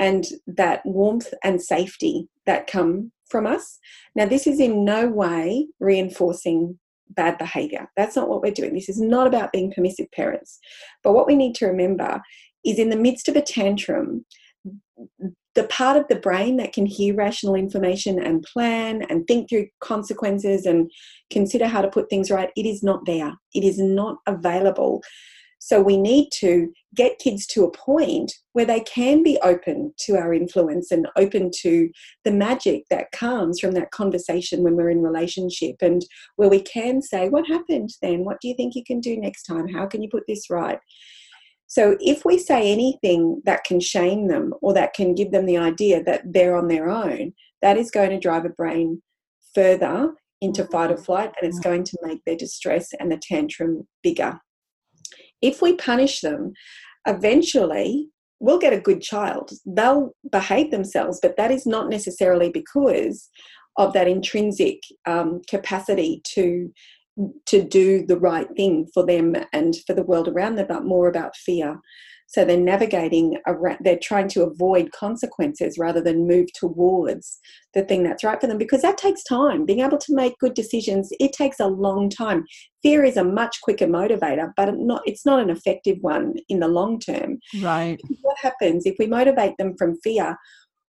and 0.00 0.26
that 0.48 0.84
warmth 0.84 1.32
and 1.44 1.62
safety 1.62 2.28
that 2.44 2.66
come 2.66 3.12
from 3.28 3.46
us. 3.46 3.78
Now, 4.16 4.26
this 4.26 4.48
is 4.48 4.58
in 4.58 4.84
no 4.84 5.06
way 5.06 5.68
reinforcing 5.78 6.76
bad 7.10 7.38
behavior. 7.38 7.88
That's 7.96 8.16
not 8.16 8.28
what 8.28 8.42
we're 8.42 8.50
doing. 8.50 8.74
This 8.74 8.88
is 8.88 9.00
not 9.00 9.28
about 9.28 9.52
being 9.52 9.72
permissive 9.72 10.10
parents. 10.10 10.58
But 11.04 11.12
what 11.12 11.28
we 11.28 11.36
need 11.36 11.54
to 11.56 11.66
remember 11.66 12.20
is 12.64 12.80
in 12.80 12.90
the 12.90 12.96
midst 12.96 13.28
of 13.28 13.36
a 13.36 13.42
tantrum, 13.42 14.26
the 15.54 15.64
part 15.64 15.96
of 15.96 16.06
the 16.08 16.16
brain 16.16 16.56
that 16.58 16.72
can 16.72 16.86
hear 16.86 17.14
rational 17.14 17.54
information 17.54 18.22
and 18.22 18.42
plan 18.42 19.02
and 19.08 19.26
think 19.26 19.48
through 19.48 19.66
consequences 19.80 20.64
and 20.64 20.90
consider 21.30 21.66
how 21.66 21.82
to 21.82 21.88
put 21.88 22.08
things 22.08 22.30
right, 22.30 22.50
it 22.56 22.66
is 22.66 22.82
not 22.82 23.04
there. 23.06 23.34
It 23.54 23.64
is 23.64 23.78
not 23.78 24.18
available. 24.26 25.02
So 25.62 25.82
we 25.82 25.98
need 25.98 26.30
to 26.36 26.72
get 26.94 27.18
kids 27.18 27.46
to 27.48 27.64
a 27.64 27.70
point 27.70 28.32
where 28.52 28.64
they 28.64 28.80
can 28.80 29.22
be 29.22 29.38
open 29.42 29.92
to 29.98 30.16
our 30.16 30.32
influence 30.32 30.90
and 30.90 31.06
open 31.16 31.50
to 31.60 31.90
the 32.24 32.32
magic 32.32 32.84
that 32.88 33.12
comes 33.12 33.60
from 33.60 33.72
that 33.72 33.90
conversation 33.90 34.62
when 34.62 34.74
we're 34.74 34.88
in 34.88 35.02
relationship 35.02 35.76
and 35.82 36.02
where 36.36 36.48
we 36.48 36.62
can 36.62 37.02
say, 37.02 37.28
What 37.28 37.46
happened 37.46 37.90
then? 38.00 38.24
What 38.24 38.40
do 38.40 38.48
you 38.48 38.54
think 38.54 38.74
you 38.74 38.84
can 38.84 39.00
do 39.00 39.18
next 39.18 39.42
time? 39.42 39.68
How 39.68 39.86
can 39.86 40.02
you 40.02 40.08
put 40.08 40.24
this 40.26 40.48
right? 40.48 40.78
So 41.70 41.96
if 42.00 42.24
we 42.24 42.36
say 42.36 42.72
anything 42.72 43.42
that 43.44 43.62
can 43.62 43.78
shame 43.78 44.26
them 44.26 44.52
or 44.60 44.74
that 44.74 44.92
can 44.92 45.14
give 45.14 45.30
them 45.30 45.46
the 45.46 45.56
idea 45.56 46.02
that 46.02 46.22
they're 46.24 46.56
on 46.56 46.66
their 46.66 46.90
own, 46.90 47.32
that 47.62 47.76
is 47.76 47.92
going 47.92 48.10
to 48.10 48.18
drive 48.18 48.44
a 48.44 48.48
brain 48.48 49.00
further 49.54 50.14
into 50.40 50.64
fight 50.64 50.90
or 50.90 50.94
mm-hmm. 50.94 51.04
flight 51.04 51.32
and 51.40 51.48
it's 51.48 51.60
going 51.60 51.84
to 51.84 51.98
make 52.02 52.18
their 52.26 52.36
distress 52.36 52.88
and 52.98 53.12
the 53.12 53.20
tantrum 53.22 53.86
bigger. 54.02 54.40
If 55.40 55.62
we 55.62 55.76
punish 55.76 56.22
them, 56.22 56.54
eventually 57.06 58.08
we'll 58.40 58.58
get 58.58 58.72
a 58.72 58.80
good 58.80 59.00
child. 59.00 59.52
They'll 59.64 60.10
behave 60.32 60.72
themselves, 60.72 61.20
but 61.22 61.36
that 61.36 61.52
is 61.52 61.66
not 61.66 61.88
necessarily 61.88 62.50
because 62.50 63.28
of 63.76 63.92
that 63.92 64.08
intrinsic 64.08 64.80
um, 65.06 65.40
capacity 65.48 66.20
to 66.34 66.72
to 67.46 67.62
do 67.62 68.06
the 68.06 68.18
right 68.18 68.48
thing 68.56 68.86
for 68.92 69.04
them 69.04 69.34
and 69.52 69.76
for 69.86 69.94
the 69.94 70.02
world 70.02 70.28
around 70.28 70.56
them, 70.56 70.66
but 70.68 70.84
more 70.84 71.08
about 71.08 71.36
fear. 71.36 71.78
So 72.30 72.44
they're 72.44 72.56
navigating 72.56 73.38
around, 73.48 73.78
they're 73.80 73.98
trying 73.98 74.28
to 74.28 74.44
avoid 74.44 74.92
consequences 74.92 75.78
rather 75.78 76.00
than 76.00 76.28
move 76.28 76.46
towards 76.54 77.40
the 77.74 77.82
thing 77.82 78.04
that's 78.04 78.22
right 78.22 78.40
for 78.40 78.46
them 78.46 78.56
because 78.56 78.82
that 78.82 78.98
takes 78.98 79.24
time. 79.24 79.66
Being 79.66 79.80
able 79.80 79.98
to 79.98 80.14
make 80.14 80.38
good 80.38 80.54
decisions, 80.54 81.08
it 81.18 81.32
takes 81.32 81.58
a 81.58 81.66
long 81.66 82.08
time. 82.08 82.44
Fear 82.84 83.02
is 83.04 83.16
a 83.16 83.24
much 83.24 83.60
quicker 83.62 83.86
motivator, 83.86 84.52
but 84.56 84.72
not, 84.76 85.02
it's 85.06 85.26
not 85.26 85.40
an 85.40 85.50
effective 85.50 85.98
one 86.02 86.34
in 86.48 86.60
the 86.60 86.68
long 86.68 87.00
term. 87.00 87.40
Right. 87.60 88.00
What 88.20 88.38
happens 88.38 88.86
if 88.86 88.94
we 89.00 89.08
motivate 89.08 89.56
them 89.58 89.74
from 89.76 89.98
fear? 90.00 90.36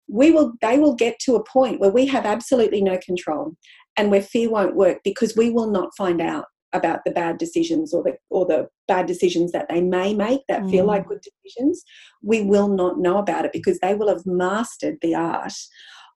We 0.09 0.31
will, 0.31 0.55
they 0.61 0.77
will 0.77 0.95
get 0.95 1.19
to 1.19 1.35
a 1.35 1.43
point 1.45 1.79
where 1.79 1.91
we 1.91 2.05
have 2.07 2.25
absolutely 2.25 2.81
no 2.81 2.97
control 2.97 3.53
and 3.97 4.11
where 4.11 4.21
fear 4.21 4.49
won't 4.49 4.75
work 4.75 4.99
because 5.03 5.35
we 5.35 5.49
will 5.49 5.69
not 5.69 5.95
find 5.97 6.21
out 6.21 6.45
about 6.73 6.99
the 7.05 7.11
bad 7.11 7.37
decisions 7.37 7.93
or 7.93 8.03
the 8.03 8.15
or 8.29 8.45
the 8.45 8.67
bad 8.87 9.05
decisions 9.05 9.51
that 9.51 9.67
they 9.69 9.81
may 9.81 10.13
make 10.13 10.41
that 10.47 10.61
mm. 10.61 10.71
feel 10.71 10.85
like 10.85 11.07
good 11.07 11.21
decisions 11.21 11.83
we 12.21 12.41
will 12.41 12.67
not 12.67 12.99
know 12.99 13.17
about 13.17 13.45
it 13.45 13.51
because 13.51 13.79
they 13.79 13.95
will 13.95 14.07
have 14.07 14.25
mastered 14.25 14.97
the 15.01 15.15
art 15.15 15.53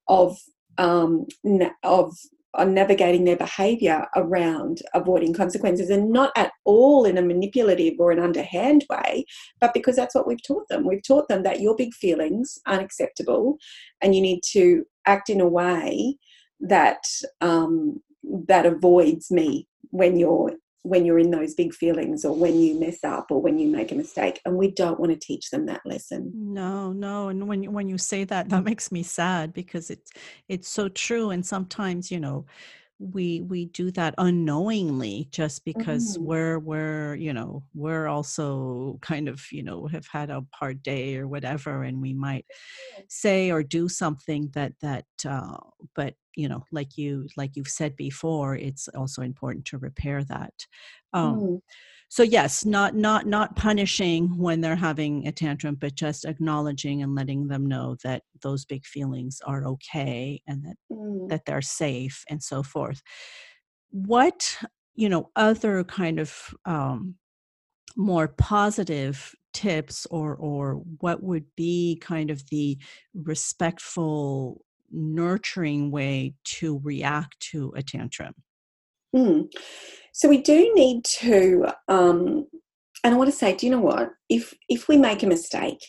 of 0.08 0.38
um, 0.77 1.25
of 1.84 2.13
navigating 2.68 3.24
their 3.24 3.36
behavior 3.36 4.06
around 4.15 4.82
avoiding 4.94 5.34
consequences 5.34 5.89
and 5.89 6.12
not 6.12 6.32
at 6.36 6.51
all 6.65 7.03
in 7.03 7.18
a 7.18 7.22
manipulative 7.22 7.96
or 7.98 8.12
an 8.12 8.20
underhand 8.20 8.86
way 8.92 9.25
but 9.60 9.74
because 9.74 9.96
that's 9.96 10.13
what 10.13 10.27
we've 10.27 10.44
taught 10.46 10.68
them 10.70 10.86
we've 10.88 11.06
taught 11.06 11.27
them 11.27 11.42
that 11.42 11.62
your 11.62 11.75
big 11.75 11.94
feelings 11.94 12.60
aren't 12.68 12.84
acceptable 12.84 13.58
and 14.01 14.13
you 14.13 14.22
need 14.22 14.42
to 14.44 14.86
act 15.08 15.30
in 15.30 15.42
a 15.42 15.48
way 15.48 16.15
that 16.60 17.05
um, 17.41 18.01
that 18.48 18.65
avoids 18.65 19.31
me 19.31 19.67
when 19.89 20.17
you're 20.17 20.53
when 20.83 21.05
you're 21.05 21.19
in 21.19 21.31
those 21.31 21.53
big 21.53 21.74
feelings 21.74 22.25
or 22.25 22.36
when 22.36 22.60
you 22.60 22.77
mess 22.77 23.05
up 23.05 23.27
or 23.31 23.41
when 23.41 23.57
you 23.57 23.69
make 23.69 23.91
a 23.93 23.95
mistake 23.95 24.41
and 24.43 24.57
we 24.57 24.69
don't 24.69 25.00
want 25.00 25.13
to 25.13 25.17
teach 25.17 25.50
them 25.50 25.65
that 25.65 25.81
lesson. 25.86 26.31
No 26.36 26.91
no 26.91 27.29
and 27.29 27.48
when 27.48 27.72
when 27.72 27.88
you 27.88 27.98
say 27.98 28.25
that 28.25 28.50
that 28.50 28.63
makes 28.63 28.91
me 28.91 29.03
sad 29.03 29.53
because 29.53 29.89
it's 29.89 30.12
it's 30.50 30.67
so 30.67 30.89
true 30.89 31.29
and 31.29 31.45
sometimes 31.45 32.12
you 32.12 32.19
know 32.19 32.45
we 33.12 33.41
we 33.41 33.65
do 33.65 33.91
that 33.91 34.15
unknowingly 34.17 35.27
just 35.31 35.65
because 35.65 36.17
mm. 36.17 36.22
we're 36.22 36.60
we're 36.60 37.15
you 37.15 37.33
know 37.33 37.63
we're 37.74 38.07
also 38.07 38.98
kind 39.01 39.27
of 39.27 39.43
you 39.51 39.63
know 39.63 39.88
have 39.88 40.07
had 40.07 40.29
a 40.29 40.45
hard 40.53 40.81
day 40.81 41.17
or 41.17 41.27
whatever 41.27 41.83
and 41.83 42.01
we 42.01 42.13
might 42.13 42.45
say 43.10 43.51
or 43.51 43.63
do 43.63 43.89
something 43.89 44.50
that 44.53 44.74
that 44.81 45.05
uh, 45.27 45.57
but 45.95 46.13
you 46.36 46.48
know 46.48 46.63
like 46.72 46.98
you 46.98 47.27
like 47.36 47.55
you've 47.55 47.67
said 47.67 47.95
before 47.95 48.55
it's 48.55 48.88
also 48.89 49.22
important 49.22 49.65
to 49.65 49.77
repair 49.77 50.24
that 50.24 50.53
um, 51.13 51.39
mm. 51.39 51.62
So 52.13 52.22
yes 52.22 52.63
not 52.63 52.93
not 52.96 53.25
not 53.25 53.55
punishing 53.55 54.38
when 54.38 54.62
they're 54.62 54.75
having 54.75 55.25
a 55.25 55.32
tantrum 55.32 55.74
but 55.74 55.96
just 55.96 56.25
acknowledging 56.25 57.01
and 57.01 57.15
letting 57.15 57.48
them 57.48 57.65
know 57.65 57.96
that 58.03 58.22
those 58.43 58.65
big 58.65 58.86
feelings 58.86 59.41
are 59.48 59.65
okay 59.65 60.39
and 60.46 60.63
that 60.63 60.75
mm. 60.91 61.27
that 61.27 61.43
they're 61.48 61.60
safe 61.60 62.24
and 62.29 62.43
so 62.43 62.62
forth 62.62 63.01
what 63.89 64.60
you 64.93 65.10
know 65.10 65.32
other 65.36 65.84
kind 65.86 66.20
of 66.20 66.53
um, 66.65 67.15
more 67.96 68.27
positive 68.27 69.34
tips 69.51 70.05
or 70.12 70.36
or 70.36 70.75
what 71.00 71.24
would 71.24 71.46
be 71.55 71.98
kind 72.00 72.29
of 72.29 72.48
the 72.50 72.77
respectful 73.15 74.62
nurturing 74.91 75.89
way 75.89 76.36
to 76.43 76.79
react 76.84 77.39
to 77.39 77.74
a 77.75 77.82
tantrum? 77.82 78.34
Mm. 79.15 79.51
So 80.13 80.29
we 80.29 80.41
do 80.41 80.72
need 80.75 81.03
to, 81.05 81.67
um, 81.88 82.48
and 83.03 83.13
I 83.13 83.17
want 83.17 83.29
to 83.29 83.36
say, 83.36 83.55
do 83.55 83.65
you 83.65 83.72
know 83.72 83.79
what? 83.79 84.12
If 84.29 84.53
if 84.70 84.88
we 84.88 84.98
make 84.98 85.24
a 85.24 85.27
mistake 85.27 85.84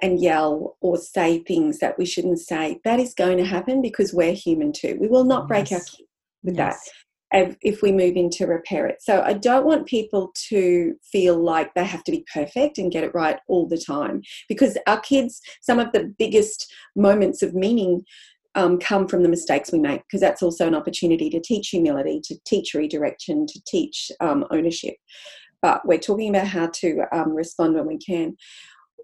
and 0.00 0.20
yell 0.20 0.76
or 0.80 0.96
say 0.96 1.38
things 1.38 1.78
that 1.78 1.96
we 1.98 2.04
shouldn't 2.04 2.40
say, 2.40 2.80
that 2.84 2.98
is 2.98 3.14
going 3.14 3.38
to 3.38 3.44
happen 3.44 3.80
because 3.80 4.12
we're 4.12 4.32
human 4.32 4.72
too. 4.72 4.98
We 5.00 5.08
will 5.08 5.24
not 5.24 5.48
break 5.48 5.70
yes. 5.70 5.80
our 5.80 5.84
kids 5.84 6.02
with 6.42 6.56
yes. 6.56 6.84
that 6.84 7.56
if 7.62 7.82
we 7.82 7.92
move 7.92 8.16
in 8.16 8.28
to 8.30 8.46
repair 8.46 8.86
it. 8.86 9.00
So 9.00 9.22
I 9.22 9.32
don't 9.32 9.64
want 9.64 9.86
people 9.86 10.32
to 10.48 10.94
feel 11.10 11.42
like 11.42 11.72
they 11.74 11.84
have 11.84 12.04
to 12.04 12.12
be 12.12 12.26
perfect 12.32 12.78
and 12.78 12.92
get 12.92 13.04
it 13.04 13.14
right 13.14 13.38
all 13.48 13.66
the 13.66 13.78
time 13.78 14.22
because 14.48 14.76
our 14.86 15.00
kids, 15.00 15.40
some 15.62 15.78
of 15.78 15.92
the 15.92 16.12
biggest 16.18 16.70
moments 16.94 17.42
of 17.42 17.54
meaning 17.54 18.02
um, 18.54 18.78
come 18.78 19.08
from 19.08 19.22
the 19.22 19.28
mistakes 19.28 19.72
we 19.72 19.78
make 19.78 20.02
because 20.02 20.20
that's 20.20 20.42
also 20.42 20.66
an 20.66 20.74
opportunity 20.74 21.30
to 21.30 21.40
teach 21.40 21.68
humility, 21.68 22.20
to 22.24 22.36
teach 22.46 22.74
redirection, 22.74 23.46
to 23.46 23.60
teach 23.66 24.10
um, 24.20 24.44
ownership. 24.50 24.94
But 25.60 25.86
we're 25.86 25.98
talking 25.98 26.28
about 26.28 26.48
how 26.48 26.66
to 26.66 27.04
um, 27.12 27.34
respond 27.34 27.74
when 27.74 27.86
we 27.86 27.98
can. 27.98 28.36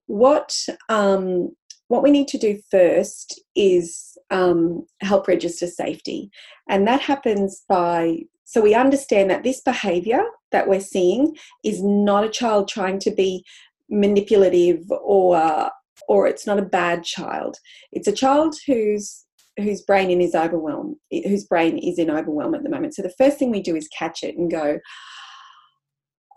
What 0.06 0.54
um, 0.88 1.50
what 1.88 2.02
we 2.02 2.10
need 2.10 2.28
to 2.28 2.38
do 2.38 2.60
first 2.70 3.40
is 3.56 4.18
um, 4.30 4.84
help 5.00 5.28
register 5.28 5.66
safety, 5.66 6.30
and 6.68 6.86
that 6.86 7.00
happens 7.00 7.62
by 7.68 8.18
so 8.44 8.62
we 8.62 8.74
understand 8.74 9.30
that 9.30 9.42
this 9.42 9.60
behaviour 9.60 10.22
that 10.52 10.68
we're 10.68 10.80
seeing 10.80 11.36
is 11.64 11.82
not 11.82 12.24
a 12.24 12.30
child 12.30 12.66
trying 12.66 12.98
to 13.00 13.10
be 13.10 13.44
manipulative 13.90 14.90
or 14.90 15.70
or 16.08 16.26
it's 16.26 16.46
not 16.46 16.58
a 16.58 16.62
bad 16.62 17.04
child. 17.04 17.56
It's 17.92 18.08
a 18.08 18.12
child 18.12 18.56
who's 18.66 19.26
whose 19.58 19.82
brain 19.82 20.10
in 20.10 20.20
is 20.20 20.34
overwhelmed, 20.34 20.96
whose 21.10 21.44
brain 21.44 21.78
is 21.78 21.98
in 21.98 22.10
overwhelm 22.10 22.54
at 22.54 22.62
the 22.62 22.70
moment. 22.70 22.94
So 22.94 23.02
the 23.02 23.14
first 23.18 23.38
thing 23.38 23.50
we 23.50 23.62
do 23.62 23.76
is 23.76 23.88
catch 23.88 24.22
it 24.22 24.36
and 24.36 24.50
go, 24.50 24.78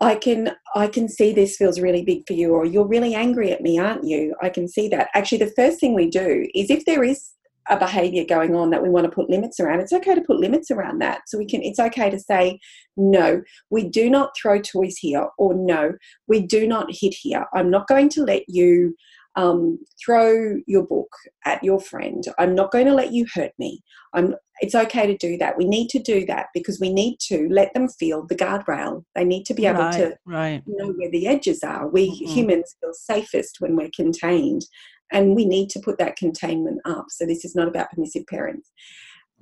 I 0.02 0.16
can 0.16 0.50
I 0.74 0.88
can 0.88 1.08
see 1.08 1.32
this 1.32 1.56
feels 1.56 1.80
really 1.80 2.04
big 2.04 2.26
for 2.26 2.32
you 2.32 2.50
or 2.52 2.66
you're 2.66 2.86
really 2.86 3.14
angry 3.14 3.52
at 3.52 3.60
me 3.60 3.78
aren't 3.78 4.04
you? 4.04 4.34
I 4.42 4.48
can 4.48 4.66
see 4.66 4.88
that. 4.88 5.08
Actually 5.14 5.38
the 5.38 5.52
first 5.54 5.78
thing 5.78 5.94
we 5.94 6.10
do 6.10 6.48
is 6.54 6.70
if 6.70 6.84
there 6.84 7.04
is 7.04 7.30
a 7.70 7.78
behavior 7.78 8.24
going 8.24 8.56
on 8.56 8.70
that 8.70 8.82
we 8.82 8.90
want 8.90 9.04
to 9.04 9.10
put 9.12 9.30
limits 9.30 9.60
around 9.60 9.78
it's 9.78 9.92
okay 9.92 10.16
to 10.16 10.20
put 10.20 10.40
limits 10.40 10.72
around 10.72 10.98
that. 10.98 11.20
So 11.28 11.38
we 11.38 11.46
can 11.46 11.62
it's 11.62 11.78
okay 11.78 12.10
to 12.10 12.18
say 12.18 12.58
no 12.96 13.42
we 13.70 13.88
do 13.88 14.10
not 14.10 14.32
throw 14.36 14.60
toys 14.60 14.96
here 14.98 15.28
or 15.38 15.54
no 15.54 15.92
we 16.26 16.40
do 16.40 16.66
not 16.66 16.88
hit 16.90 17.14
here. 17.14 17.46
I'm 17.54 17.70
not 17.70 17.86
going 17.86 18.08
to 18.10 18.24
let 18.24 18.42
you 18.48 18.96
um, 19.36 19.78
throw 20.04 20.56
your 20.66 20.86
book 20.86 21.10
at 21.44 21.62
your 21.64 21.80
friend. 21.80 22.24
I'm 22.38 22.54
not 22.54 22.70
going 22.70 22.86
to 22.86 22.94
let 22.94 23.12
you 23.12 23.26
hurt 23.34 23.52
me. 23.58 23.82
I'm 24.12 24.34
it's 24.60 24.74
okay 24.76 25.06
to 25.06 25.16
do 25.16 25.36
that. 25.38 25.58
We 25.58 25.64
need 25.64 25.88
to 25.88 25.98
do 25.98 26.24
that 26.26 26.46
because 26.54 26.78
we 26.78 26.92
need 26.92 27.16
to 27.28 27.48
let 27.50 27.74
them 27.74 27.88
feel 27.88 28.26
the 28.28 28.36
guardrail. 28.36 29.04
They 29.16 29.24
need 29.24 29.44
to 29.46 29.54
be 29.54 29.66
able 29.66 29.80
right, 29.80 29.92
to 29.94 30.16
right. 30.24 30.62
know 30.66 30.92
where 30.92 31.10
the 31.10 31.26
edges 31.26 31.64
are. 31.64 31.88
We 31.88 32.10
Mhm. 32.10 32.28
humans 32.28 32.76
feel 32.80 32.92
safest 32.92 33.56
when 33.60 33.74
we're 33.74 33.90
contained 33.96 34.64
and 35.10 35.34
we 35.34 35.46
need 35.46 35.68
to 35.70 35.80
put 35.80 35.98
that 35.98 36.16
containment 36.16 36.80
up. 36.84 37.06
So 37.08 37.26
this 37.26 37.44
is 37.44 37.56
not 37.56 37.66
about 37.66 37.90
permissive 37.90 38.26
parents 38.26 38.70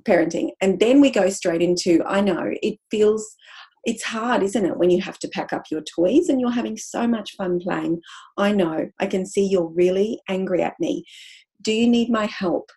parenting. 0.03 0.49
And 0.61 0.79
then 0.79 1.01
we 1.01 1.11
go 1.11 1.29
straight 1.29 1.61
into 1.61 2.03
i 2.05 2.21
know 2.21 2.51
it 2.63 2.79
feels 2.89 3.35
it's 3.83 4.03
hard 4.03 4.43
isn't 4.43 4.65
it 4.65 4.77
when 4.77 4.89
you 4.89 5.01
have 5.01 5.17
to 5.19 5.27
pack 5.29 5.53
up 5.53 5.63
your 5.71 5.81
toys 5.81 6.29
and 6.29 6.39
you're 6.39 6.51
having 6.51 6.77
so 6.77 7.07
much 7.07 7.35
fun 7.35 7.59
playing. 7.59 8.01
I 8.37 8.51
know 8.51 8.89
i 8.99 9.07
can 9.07 9.25
see 9.25 9.45
you're 9.45 9.67
really 9.67 10.19
angry 10.27 10.61
at 10.61 10.79
me. 10.79 11.05
Do 11.61 11.71
you 11.71 11.87
need 11.87 12.09
my 12.09 12.25
help 12.25 12.71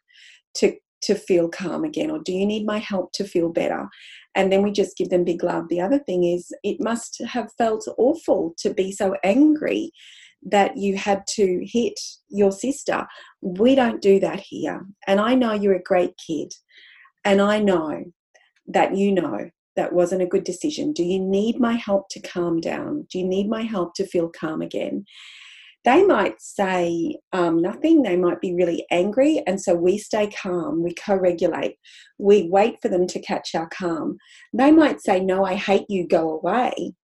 to 0.57 0.77
to 1.03 1.15
feel 1.15 1.51
calm 1.51 1.85
again 1.85 2.11
or 2.11 2.19
do 2.19 2.33
you 2.33 2.47
need 2.47 2.65
my 2.65 2.79
help 2.79 3.13
to 3.13 3.25
feel 3.25 3.51
better? 3.51 3.89
And 4.35 4.51
then 4.51 4.63
we 4.63 4.73
just 4.73 4.97
give 4.97 5.11
them 5.11 5.25
big 5.25 5.45
love. 5.45 5.69
The 5.69 5.81
other 5.81 5.99
thing 5.99 6.25
is 6.25 6.51
it 6.63 6.81
must 6.81 7.23
have 7.23 7.53
felt 7.59 7.87
awful 7.99 8.55
to 8.59 8.73
be 8.73 8.91
so 8.91 9.15
angry 9.23 9.91
that 10.43 10.77
you 10.77 10.97
had 10.97 11.27
to 11.27 11.65
hit 11.67 11.99
your 12.29 12.53
sister. 12.53 13.07
We 13.43 13.75
don't 13.75 14.01
do 14.03 14.19
that 14.21 14.41
here. 14.41 14.87
And 15.07 15.21
i 15.21 15.35
know 15.35 15.53
you're 15.53 15.75
a 15.75 15.83
great 15.83 16.15
kid. 16.27 16.53
And 17.25 17.41
I 17.41 17.59
know 17.59 18.05
that 18.67 18.97
you 18.97 19.13
know 19.13 19.51
that 19.77 19.93
wasn't 19.93 20.23
a 20.23 20.27
good 20.27 20.45
decision. 20.45 20.93
Do 20.93 21.03
you 21.03 21.21
need 21.21 21.59
my 21.59 21.75
help 21.75 22.09
to 22.11 22.21
calm 22.21 22.61
down? 22.61 23.07
Do 23.11 23.19
you 23.19 23.27
need 23.27 23.49
my 23.49 23.63
help 23.63 23.95
to 23.95 24.07
feel 24.07 24.29
calm 24.29 24.63
again? 24.63 25.05
They 25.85 26.03
might 26.03 26.41
say 26.41 27.19
um, 27.33 27.61
nothing. 27.61 28.03
They 28.03 28.17
might 28.17 28.41
be 28.41 28.55
really 28.55 28.87
angry. 28.91 29.43
And 29.47 29.61
so 29.61 29.75
we 29.75 29.99
stay 29.99 30.29
calm. 30.31 30.83
We 30.83 30.95
co 30.95 31.15
regulate. 31.15 31.77
We 32.19 32.49
wait 32.51 32.77
for 32.81 32.89
them 32.89 33.07
to 33.09 33.21
catch 33.21 33.55
our 33.55 33.69
calm. 33.69 34.17
They 34.55 34.71
might 34.71 35.03
say, 35.03 35.21
No, 35.21 35.45
I 35.45 35.55
hate 35.55 35.85
you, 35.89 36.09
go 36.09 36.31
away. 36.31 36.95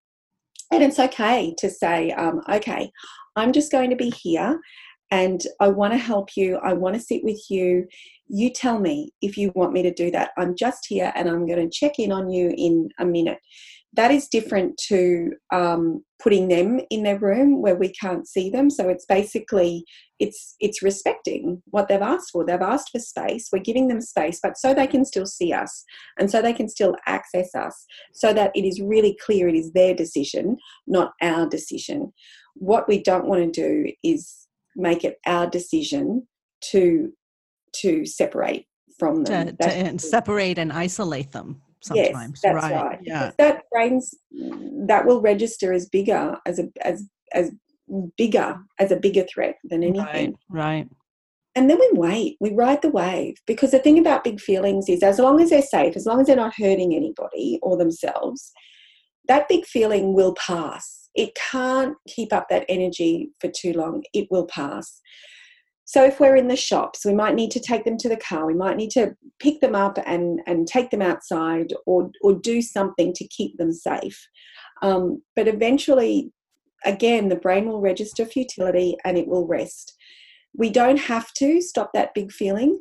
And 0.72 0.82
it's 0.82 0.98
okay 0.98 1.54
to 1.58 1.68
say, 1.68 2.12
um, 2.12 2.40
Okay, 2.50 2.90
I'm 3.36 3.52
just 3.52 3.70
going 3.70 3.90
to 3.90 3.96
be 3.96 4.10
here 4.10 4.58
and 5.10 5.40
I 5.60 5.68
want 5.68 5.92
to 5.92 5.98
help 5.98 6.36
you. 6.36 6.56
I 6.62 6.72
want 6.72 6.94
to 6.94 7.00
sit 7.00 7.24
with 7.24 7.42
you 7.50 7.86
you 8.32 8.48
tell 8.48 8.78
me 8.78 9.12
if 9.20 9.36
you 9.36 9.52
want 9.54 9.72
me 9.72 9.82
to 9.82 9.92
do 9.92 10.10
that. 10.12 10.30
I'm 10.38 10.54
just 10.54 10.86
here 10.88 11.12
and 11.16 11.28
I'm 11.28 11.46
going 11.46 11.68
to 11.68 11.68
check 11.68 11.98
in 11.98 12.12
on 12.12 12.30
you 12.30 12.54
in 12.56 12.88
a 12.98 13.04
minute. 13.04 13.38
That 13.94 14.12
is 14.12 14.28
different 14.28 14.80
to 14.86 15.32
um, 15.52 16.04
putting 16.22 16.46
them 16.46 16.80
in 16.90 17.02
their 17.02 17.18
room 17.18 17.60
where 17.60 17.74
we 17.74 17.88
can't 17.88 18.28
see 18.28 18.48
them. 18.48 18.70
So 18.70 18.88
it's 18.88 19.04
basically 19.04 19.84
it's 20.20 20.54
it's 20.60 20.80
respecting 20.80 21.60
what 21.70 21.88
they've 21.88 22.00
asked 22.00 22.30
for. 22.30 22.46
They've 22.46 22.60
asked 22.60 22.90
for 22.92 23.00
space. 23.00 23.48
We're 23.52 23.58
giving 23.58 23.88
them 23.88 24.00
space, 24.00 24.38
but 24.40 24.56
so 24.56 24.72
they 24.72 24.86
can 24.86 25.04
still 25.04 25.26
see 25.26 25.52
us 25.52 25.84
and 26.20 26.30
so 26.30 26.40
they 26.40 26.52
can 26.52 26.68
still 26.68 26.94
access 27.06 27.52
us, 27.56 27.84
so 28.12 28.32
that 28.32 28.52
it 28.54 28.64
is 28.64 28.80
really 28.80 29.18
clear 29.24 29.48
it 29.48 29.56
is 29.56 29.72
their 29.72 29.92
decision, 29.92 30.58
not 30.86 31.14
our 31.20 31.48
decision. 31.48 32.12
What 32.54 32.86
we 32.86 33.02
don't 33.02 33.26
want 33.26 33.52
to 33.52 33.60
do 33.60 33.92
is 34.04 34.46
make 34.80 35.04
it 35.04 35.18
our 35.26 35.48
decision 35.48 36.26
to 36.72 37.12
to 37.72 38.04
separate 38.04 38.66
from 38.98 39.24
them. 39.24 39.48
To, 39.48 39.52
to 39.52 39.70
and 39.70 40.00
separate 40.00 40.58
and 40.58 40.72
isolate 40.72 41.32
them 41.32 41.62
sometimes. 41.82 42.40
Yes, 42.44 42.54
that's 42.54 42.64
right. 42.64 42.74
right. 42.74 42.98
Yeah. 43.02 43.18
Because 43.18 43.34
that 43.38 43.62
brains 43.70 44.14
that 44.86 45.06
will 45.06 45.20
register 45.20 45.72
as 45.72 45.88
bigger 45.88 46.36
as 46.46 46.58
a 46.58 46.68
as 46.82 47.04
as 47.32 47.52
bigger 48.16 48.56
as 48.78 48.92
a 48.92 48.96
bigger 48.96 49.24
threat 49.32 49.56
than 49.64 49.82
anything. 49.82 50.34
Right. 50.48 50.78
Right. 50.78 50.88
And 51.56 51.68
then 51.68 51.78
we 51.80 51.90
wait, 51.94 52.36
we 52.40 52.54
ride 52.54 52.80
the 52.80 52.90
wave. 52.90 53.34
Because 53.46 53.72
the 53.72 53.80
thing 53.80 53.98
about 53.98 54.22
big 54.22 54.40
feelings 54.40 54.88
is 54.88 55.02
as 55.02 55.18
long 55.18 55.40
as 55.40 55.50
they're 55.50 55.62
safe, 55.62 55.96
as 55.96 56.06
long 56.06 56.20
as 56.20 56.26
they're 56.26 56.36
not 56.36 56.54
hurting 56.56 56.94
anybody 56.94 57.58
or 57.62 57.76
themselves, 57.76 58.52
that 59.26 59.48
big 59.48 59.64
feeling 59.66 60.14
will 60.14 60.34
pass. 60.34 60.99
It 61.14 61.36
can't 61.50 61.96
keep 62.08 62.32
up 62.32 62.48
that 62.48 62.64
energy 62.68 63.30
for 63.40 63.50
too 63.50 63.72
long. 63.72 64.02
It 64.12 64.28
will 64.30 64.46
pass. 64.46 65.00
So 65.84 66.04
if 66.04 66.20
we're 66.20 66.36
in 66.36 66.46
the 66.46 66.54
shops, 66.54 67.04
we 67.04 67.12
might 67.12 67.34
need 67.34 67.50
to 67.50 67.58
take 67.58 67.84
them 67.84 67.96
to 67.98 68.08
the 68.08 68.16
car. 68.16 68.46
We 68.46 68.54
might 68.54 68.76
need 68.76 68.90
to 68.92 69.16
pick 69.40 69.60
them 69.60 69.74
up 69.74 69.98
and, 70.06 70.40
and 70.46 70.68
take 70.68 70.90
them 70.90 71.02
outside 71.02 71.72
or, 71.84 72.12
or 72.22 72.34
do 72.34 72.62
something 72.62 73.12
to 73.14 73.26
keep 73.26 73.58
them 73.58 73.72
safe. 73.72 74.28
Um, 74.82 75.20
but 75.34 75.48
eventually, 75.48 76.30
again, 76.84 77.28
the 77.28 77.34
brain 77.34 77.66
will 77.66 77.80
register 77.80 78.24
futility 78.24 78.96
and 79.04 79.18
it 79.18 79.26
will 79.26 79.48
rest. 79.48 79.96
We 80.56 80.70
don't 80.70 80.96
have 80.98 81.32
to 81.34 81.60
stop 81.60 81.90
that 81.94 82.14
big 82.14 82.30
feeling. 82.30 82.80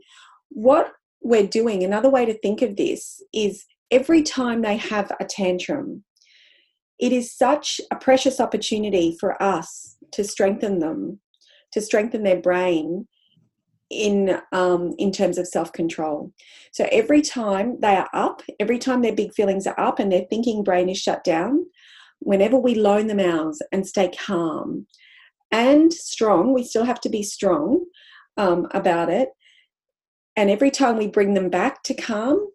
What 0.50 0.92
we're 1.22 1.48
doing, 1.48 1.84
another 1.84 2.12
way 2.12 2.26
to 2.26 2.38
think 2.38 2.62
of 2.62 2.76
this 2.76 3.24
is 3.34 3.66
every 3.90 4.22
time 4.22 4.62
they 4.62 4.78
have 4.78 5.12
a 5.20 5.26
tantrum, 5.26 6.04
it 7.00 7.12
is 7.12 7.36
such 7.36 7.80
a 7.92 7.96
precious 7.96 8.40
opportunity 8.40 9.16
for 9.20 9.42
us 9.42 9.96
to 10.12 10.24
strengthen 10.24 10.80
them 10.80 11.20
to 11.72 11.82
strengthen 11.82 12.24
their 12.24 12.40
brain 12.40 13.08
in 13.90 14.40
um, 14.52 14.94
in 14.98 15.12
terms 15.12 15.38
of 15.38 15.48
self 15.48 15.72
control. 15.74 16.32
So 16.72 16.88
every 16.92 17.22
time 17.22 17.80
they 17.80 17.96
are 17.96 18.10
up, 18.14 18.44
every 18.60 18.78
time 18.78 19.02
their 19.02 19.16
big 19.16 19.34
feelings 19.34 19.66
are 19.66 19.80
up 19.80 20.00
and 20.00 20.12
their 20.12 20.26
thinking 20.30 20.64
brain 20.64 20.90
is 20.90 20.98
shut 21.00 21.24
down, 21.24 21.66
whenever 22.20 22.58
we 22.58 22.76
loan 22.76 23.08
them 23.08 23.20
ours 23.20 23.62
and 23.72 23.88
stay 23.88 24.12
calm 24.12 24.86
and 25.52 25.92
strong, 25.92 26.54
we 26.54 26.64
still 26.64 26.86
have 26.86 27.02
to 27.02 27.10
be 27.10 27.24
strong 27.24 27.86
um, 28.38 28.68
about 28.72 29.10
it. 29.10 29.30
And 30.36 30.50
every 30.50 30.72
time 30.72 30.98
we 30.98 31.08
bring 31.08 31.34
them 31.34 31.50
back 31.50 31.82
to 31.84 31.94
calm 31.96 32.48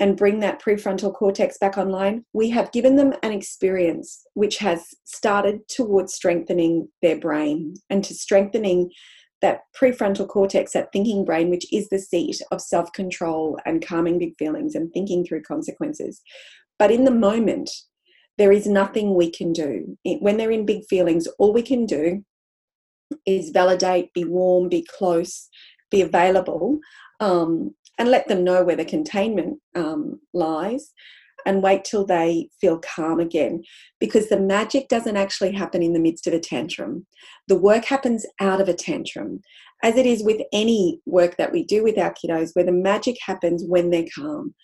and 0.00 0.16
bring 0.16 0.40
that 0.40 0.62
prefrontal 0.62 1.12
cortex 1.12 1.58
back 1.58 1.76
online, 1.76 2.24
we 2.32 2.50
have 2.50 2.72
given 2.72 2.96
them 2.96 3.12
an 3.22 3.32
experience 3.32 4.24
which 4.34 4.58
has 4.58 4.94
started 5.04 5.66
towards 5.68 6.14
strengthening 6.14 6.88
their 7.02 7.18
brain 7.18 7.74
and 7.90 8.04
to 8.04 8.14
strengthening 8.14 8.90
that 9.40 9.60
prefrontal 9.80 10.28
cortex, 10.28 10.72
that 10.72 10.92
thinking 10.92 11.24
brain, 11.24 11.50
which 11.50 11.72
is 11.72 11.88
the 11.88 11.98
seat 11.98 12.40
of 12.50 12.60
self 12.60 12.92
control 12.92 13.58
and 13.64 13.86
calming 13.86 14.18
big 14.18 14.34
feelings 14.38 14.74
and 14.74 14.92
thinking 14.92 15.24
through 15.24 15.42
consequences. 15.42 16.20
But 16.78 16.90
in 16.90 17.04
the 17.04 17.10
moment, 17.10 17.70
there 18.36 18.52
is 18.52 18.66
nothing 18.66 19.14
we 19.14 19.30
can 19.30 19.52
do. 19.52 19.96
When 20.04 20.36
they're 20.36 20.50
in 20.50 20.66
big 20.66 20.84
feelings, 20.88 21.26
all 21.38 21.52
we 21.52 21.62
can 21.62 21.86
do 21.86 22.24
is 23.26 23.50
validate, 23.50 24.12
be 24.12 24.24
warm, 24.24 24.68
be 24.68 24.86
close, 24.96 25.48
be 25.90 26.02
available, 26.02 26.78
um, 27.20 27.74
and 27.98 28.08
let 28.08 28.28
them 28.28 28.44
know 28.44 28.62
where 28.62 28.76
the 28.76 28.84
containment 28.84 29.58
um, 29.74 30.20
lies 30.32 30.92
and 31.46 31.62
wait 31.62 31.84
till 31.84 32.04
they 32.04 32.48
feel 32.60 32.78
calm 32.78 33.20
again 33.20 33.62
because 34.00 34.28
the 34.28 34.40
magic 34.40 34.88
doesn't 34.88 35.16
actually 35.16 35.52
happen 35.52 35.82
in 35.82 35.92
the 35.92 36.00
midst 36.00 36.26
of 36.26 36.32
a 36.32 36.40
tantrum. 36.40 37.06
The 37.46 37.58
work 37.58 37.84
happens 37.84 38.26
out 38.40 38.60
of 38.60 38.68
a 38.68 38.74
tantrum, 38.74 39.40
as 39.82 39.96
it 39.96 40.06
is 40.06 40.22
with 40.22 40.42
any 40.52 41.00
work 41.06 41.36
that 41.36 41.52
we 41.52 41.64
do 41.64 41.82
with 41.82 41.98
our 41.98 42.12
kiddos, 42.12 42.50
where 42.54 42.64
the 42.64 42.72
magic 42.72 43.16
happens 43.24 43.64
when 43.66 43.90
they're 43.90 44.06
calm. 44.14 44.54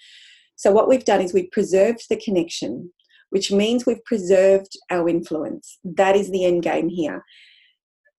So, 0.56 0.72
what 0.72 0.88
we've 0.88 1.04
done 1.04 1.20
is 1.20 1.32
we've 1.32 1.50
preserved 1.50 2.06
the 2.08 2.20
connection, 2.20 2.92
which 3.30 3.50
means 3.50 3.86
we've 3.86 4.04
preserved 4.04 4.76
our 4.90 5.08
influence. 5.08 5.78
That 5.84 6.16
is 6.16 6.30
the 6.30 6.44
end 6.44 6.62
game 6.62 6.88
here 6.88 7.24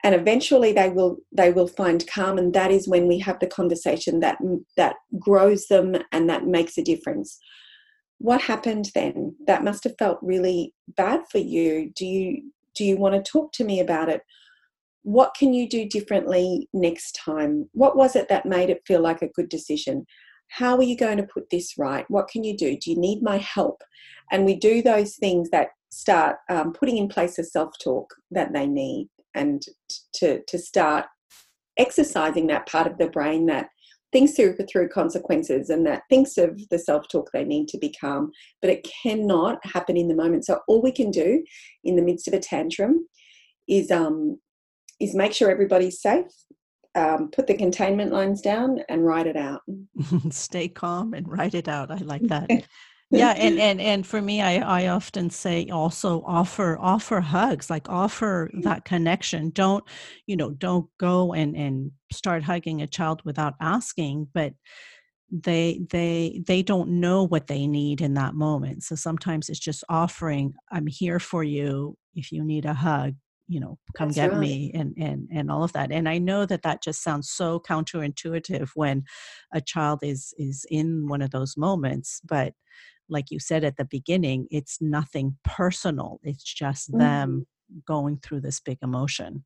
and 0.05 0.13
eventually 0.13 0.71
they 0.71 0.89
will 0.89 1.17
they 1.31 1.51
will 1.51 1.67
find 1.67 2.05
calm 2.05 2.37
and 2.37 2.53
that 2.53 2.69
is 2.69 2.87
when 2.87 3.07
we 3.07 3.17
have 3.17 3.39
the 3.39 3.47
conversation 3.47 4.19
that 4.19 4.37
that 4.77 4.97
grows 5.17 5.65
them 5.65 5.95
and 6.11 6.29
that 6.29 6.45
makes 6.45 6.77
a 6.77 6.83
difference. 6.83 7.39
What 8.19 8.39
happened 8.41 8.91
then? 8.93 9.35
That 9.47 9.63
must 9.63 9.83
have 9.83 9.95
felt 9.97 10.19
really 10.21 10.75
bad 10.95 11.21
for 11.31 11.39
you. 11.39 11.91
Do 11.95 12.05
you 12.05 12.51
do 12.75 12.85
you 12.85 12.97
want 12.97 13.15
to 13.15 13.31
talk 13.31 13.51
to 13.53 13.63
me 13.63 13.79
about 13.79 14.09
it? 14.09 14.21
What 15.01 15.33
can 15.33 15.55
you 15.55 15.67
do 15.67 15.89
differently 15.89 16.69
next 16.71 17.13
time? 17.13 17.67
What 17.71 17.97
was 17.97 18.15
it 18.15 18.29
that 18.29 18.45
made 18.45 18.69
it 18.69 18.83
feel 18.85 19.01
like 19.01 19.23
a 19.23 19.29
good 19.29 19.49
decision? 19.49 20.05
How 20.49 20.77
are 20.77 20.83
you 20.83 20.95
going 20.95 21.17
to 21.17 21.23
put 21.33 21.49
this 21.49 21.79
right? 21.79 22.05
What 22.09 22.27
can 22.27 22.43
you 22.43 22.55
do? 22.55 22.77
Do 22.77 22.91
you 22.91 22.99
need 22.99 23.23
my 23.23 23.37
help? 23.37 23.81
And 24.31 24.45
we 24.45 24.55
do 24.55 24.83
those 24.83 25.15
things 25.15 25.49
that 25.49 25.69
start 25.89 26.37
um, 26.47 26.73
putting 26.73 26.97
in 26.97 27.07
place 27.07 27.39
a 27.39 27.43
self-talk 27.43 28.13
that 28.29 28.53
they 28.53 28.67
need 28.67 29.09
and 29.35 29.61
to, 30.15 30.41
to 30.47 30.57
start 30.57 31.05
exercising 31.77 32.47
that 32.47 32.67
part 32.67 32.87
of 32.87 32.97
the 32.97 33.09
brain 33.09 33.45
that 33.47 33.67
thinks 34.11 34.33
through, 34.33 34.55
through 34.71 34.87
consequences 34.87 35.69
and 35.69 35.85
that 35.85 36.03
thinks 36.09 36.37
of 36.37 36.57
the 36.69 36.79
self 36.79 37.05
talk 37.09 37.29
they 37.33 37.43
need 37.43 37.67
to 37.67 37.77
be 37.77 37.93
calm, 37.99 38.31
but 38.61 38.71
it 38.71 38.87
cannot 39.03 39.59
happen 39.65 39.97
in 39.97 40.07
the 40.07 40.15
moment. 40.15 40.45
So 40.45 40.59
all 40.67 40.81
we 40.81 40.91
can 40.91 41.11
do 41.11 41.43
in 41.83 41.95
the 41.95 42.01
midst 42.01 42.27
of 42.27 42.33
a 42.33 42.39
tantrum 42.39 43.07
is 43.67 43.91
um, 43.91 44.39
is 45.01 45.13
make 45.13 45.33
sure 45.33 45.51
everybody's 45.51 46.01
safe, 46.01 46.31
um, 46.95 47.29
put 47.31 47.47
the 47.47 47.57
containment 47.57 48.13
lines 48.13 48.39
down, 48.39 48.79
and 48.87 49.05
write 49.05 49.27
it 49.27 49.35
out. 49.35 49.61
Stay 50.29 50.69
calm 50.69 51.13
and 51.13 51.27
write 51.27 51.53
it 51.53 51.67
out. 51.67 51.91
I 51.91 51.97
like 51.97 52.21
that. 52.27 52.49
yeah 53.15 53.31
and 53.31 53.59
and 53.59 53.81
and 53.81 54.05
for 54.05 54.21
me 54.21 54.41
i 54.41 54.57
i 54.57 54.87
often 54.87 55.29
say 55.29 55.67
also 55.69 56.23
offer 56.25 56.77
offer 56.79 57.21
hugs 57.21 57.69
like 57.69 57.89
offer 57.89 58.49
mm. 58.53 58.63
that 58.63 58.85
connection. 58.85 59.49
Don't 59.51 59.83
you 60.27 60.35
know 60.35 60.51
don't 60.51 60.87
go 60.97 61.33
and 61.33 61.55
and 61.55 61.91
start 62.11 62.43
hugging 62.43 62.81
a 62.81 62.87
child 62.87 63.21
without 63.25 63.55
asking 63.59 64.27
but 64.33 64.53
they 65.31 65.81
they 65.89 66.41
they 66.45 66.61
don't 66.61 66.89
know 66.89 67.23
what 67.23 67.47
they 67.47 67.67
need 67.67 68.01
in 68.01 68.13
that 68.13 68.35
moment. 68.35 68.83
So 68.83 68.95
sometimes 68.95 69.49
it's 69.49 69.59
just 69.59 69.83
offering 69.89 70.53
i'm 70.71 70.87
here 70.87 71.19
for 71.19 71.43
you. 71.43 71.97
If 72.13 72.31
you 72.31 72.43
need 72.43 72.65
a 72.65 72.73
hug 72.73 73.15
you 73.47 73.59
know 73.59 73.77
come 73.95 74.09
That's 74.09 74.15
get 74.15 74.31
right. 74.31 74.39
me 74.39 74.71
and 74.73 74.95
and 74.97 75.27
and 75.31 75.51
all 75.51 75.63
of 75.63 75.73
that. 75.73 75.91
And 75.91 76.07
i 76.07 76.17
know 76.17 76.45
that 76.45 76.63
that 76.63 76.83
just 76.83 77.03
sounds 77.03 77.29
so 77.29 77.59
counterintuitive 77.59 78.69
when 78.75 79.03
a 79.53 79.61
child 79.61 79.99
is 80.03 80.33
is 80.37 80.65
in 80.69 81.07
one 81.07 81.21
of 81.21 81.31
those 81.31 81.57
moments 81.57 82.21
but 82.23 82.53
like 83.09 83.31
you 83.31 83.39
said 83.39 83.63
at 83.63 83.77
the 83.77 83.85
beginning, 83.85 84.47
it's 84.51 84.81
nothing 84.81 85.37
personal. 85.43 86.19
It's 86.23 86.43
just 86.43 86.89
mm-hmm. 86.89 86.99
them 86.99 87.47
going 87.87 88.17
through 88.17 88.41
this 88.41 88.59
big 88.59 88.77
emotion. 88.83 89.43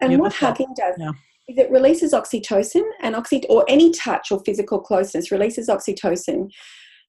And 0.00 0.18
what 0.18 0.32
hugging 0.32 0.74
does 0.76 0.96
yeah. 0.98 1.10
is 1.48 1.58
it 1.58 1.70
releases 1.70 2.12
oxytocin 2.12 2.82
and 3.00 3.14
oxy 3.14 3.42
or 3.48 3.64
any 3.68 3.92
touch 3.92 4.32
or 4.32 4.42
physical 4.44 4.80
closeness 4.80 5.30
releases 5.30 5.68
oxytocin. 5.68 6.50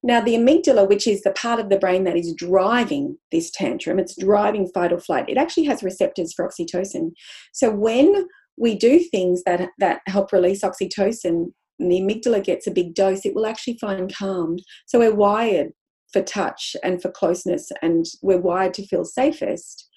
Now, 0.04 0.20
the 0.20 0.36
amygdala, 0.36 0.88
which 0.88 1.08
is 1.08 1.22
the 1.24 1.32
part 1.32 1.60
of 1.60 1.70
the 1.70 1.80
brain 1.80 2.04
that 2.04 2.18
is 2.18 2.34
driving 2.34 3.18
this 3.32 3.50
tantrum, 3.50 4.00
it's 4.00 4.16
driving 4.16 4.68
fight 4.68 4.92
or 4.92 5.00
flight, 5.00 5.30
it 5.30 5.38
actually 5.38 5.64
has 5.66 5.82
receptors 5.82 6.34
for 6.34 6.48
oxytocin. 6.48 7.14
So 7.54 7.72
when 7.72 8.28
we 8.58 8.76
do 8.76 9.00
things 9.00 9.44
that, 9.46 9.70
that 9.80 10.02
help 10.08 10.34
release 10.34 10.62
oxytocin, 10.62 11.54
and 11.80 11.92
the 11.92 12.00
amygdala 12.00 12.44
gets 12.44 12.68
a 12.68 12.72
big 12.72 12.94
dose, 12.94 13.26
it 13.26 13.36
will 13.36 13.46
actually 13.46 13.78
find 13.78 14.14
calm. 14.14 14.58
So 14.86 15.00
we're 15.00 15.16
wired 15.16 15.72
for 16.12 16.22
touch 16.22 16.76
and 16.84 17.02
for 17.02 17.12
closeness, 17.12 17.72
and 17.82 18.06
we're 18.22 18.40
wired 18.40 18.74
to 18.76 18.88
feel 18.88 19.06
safest 19.06 19.90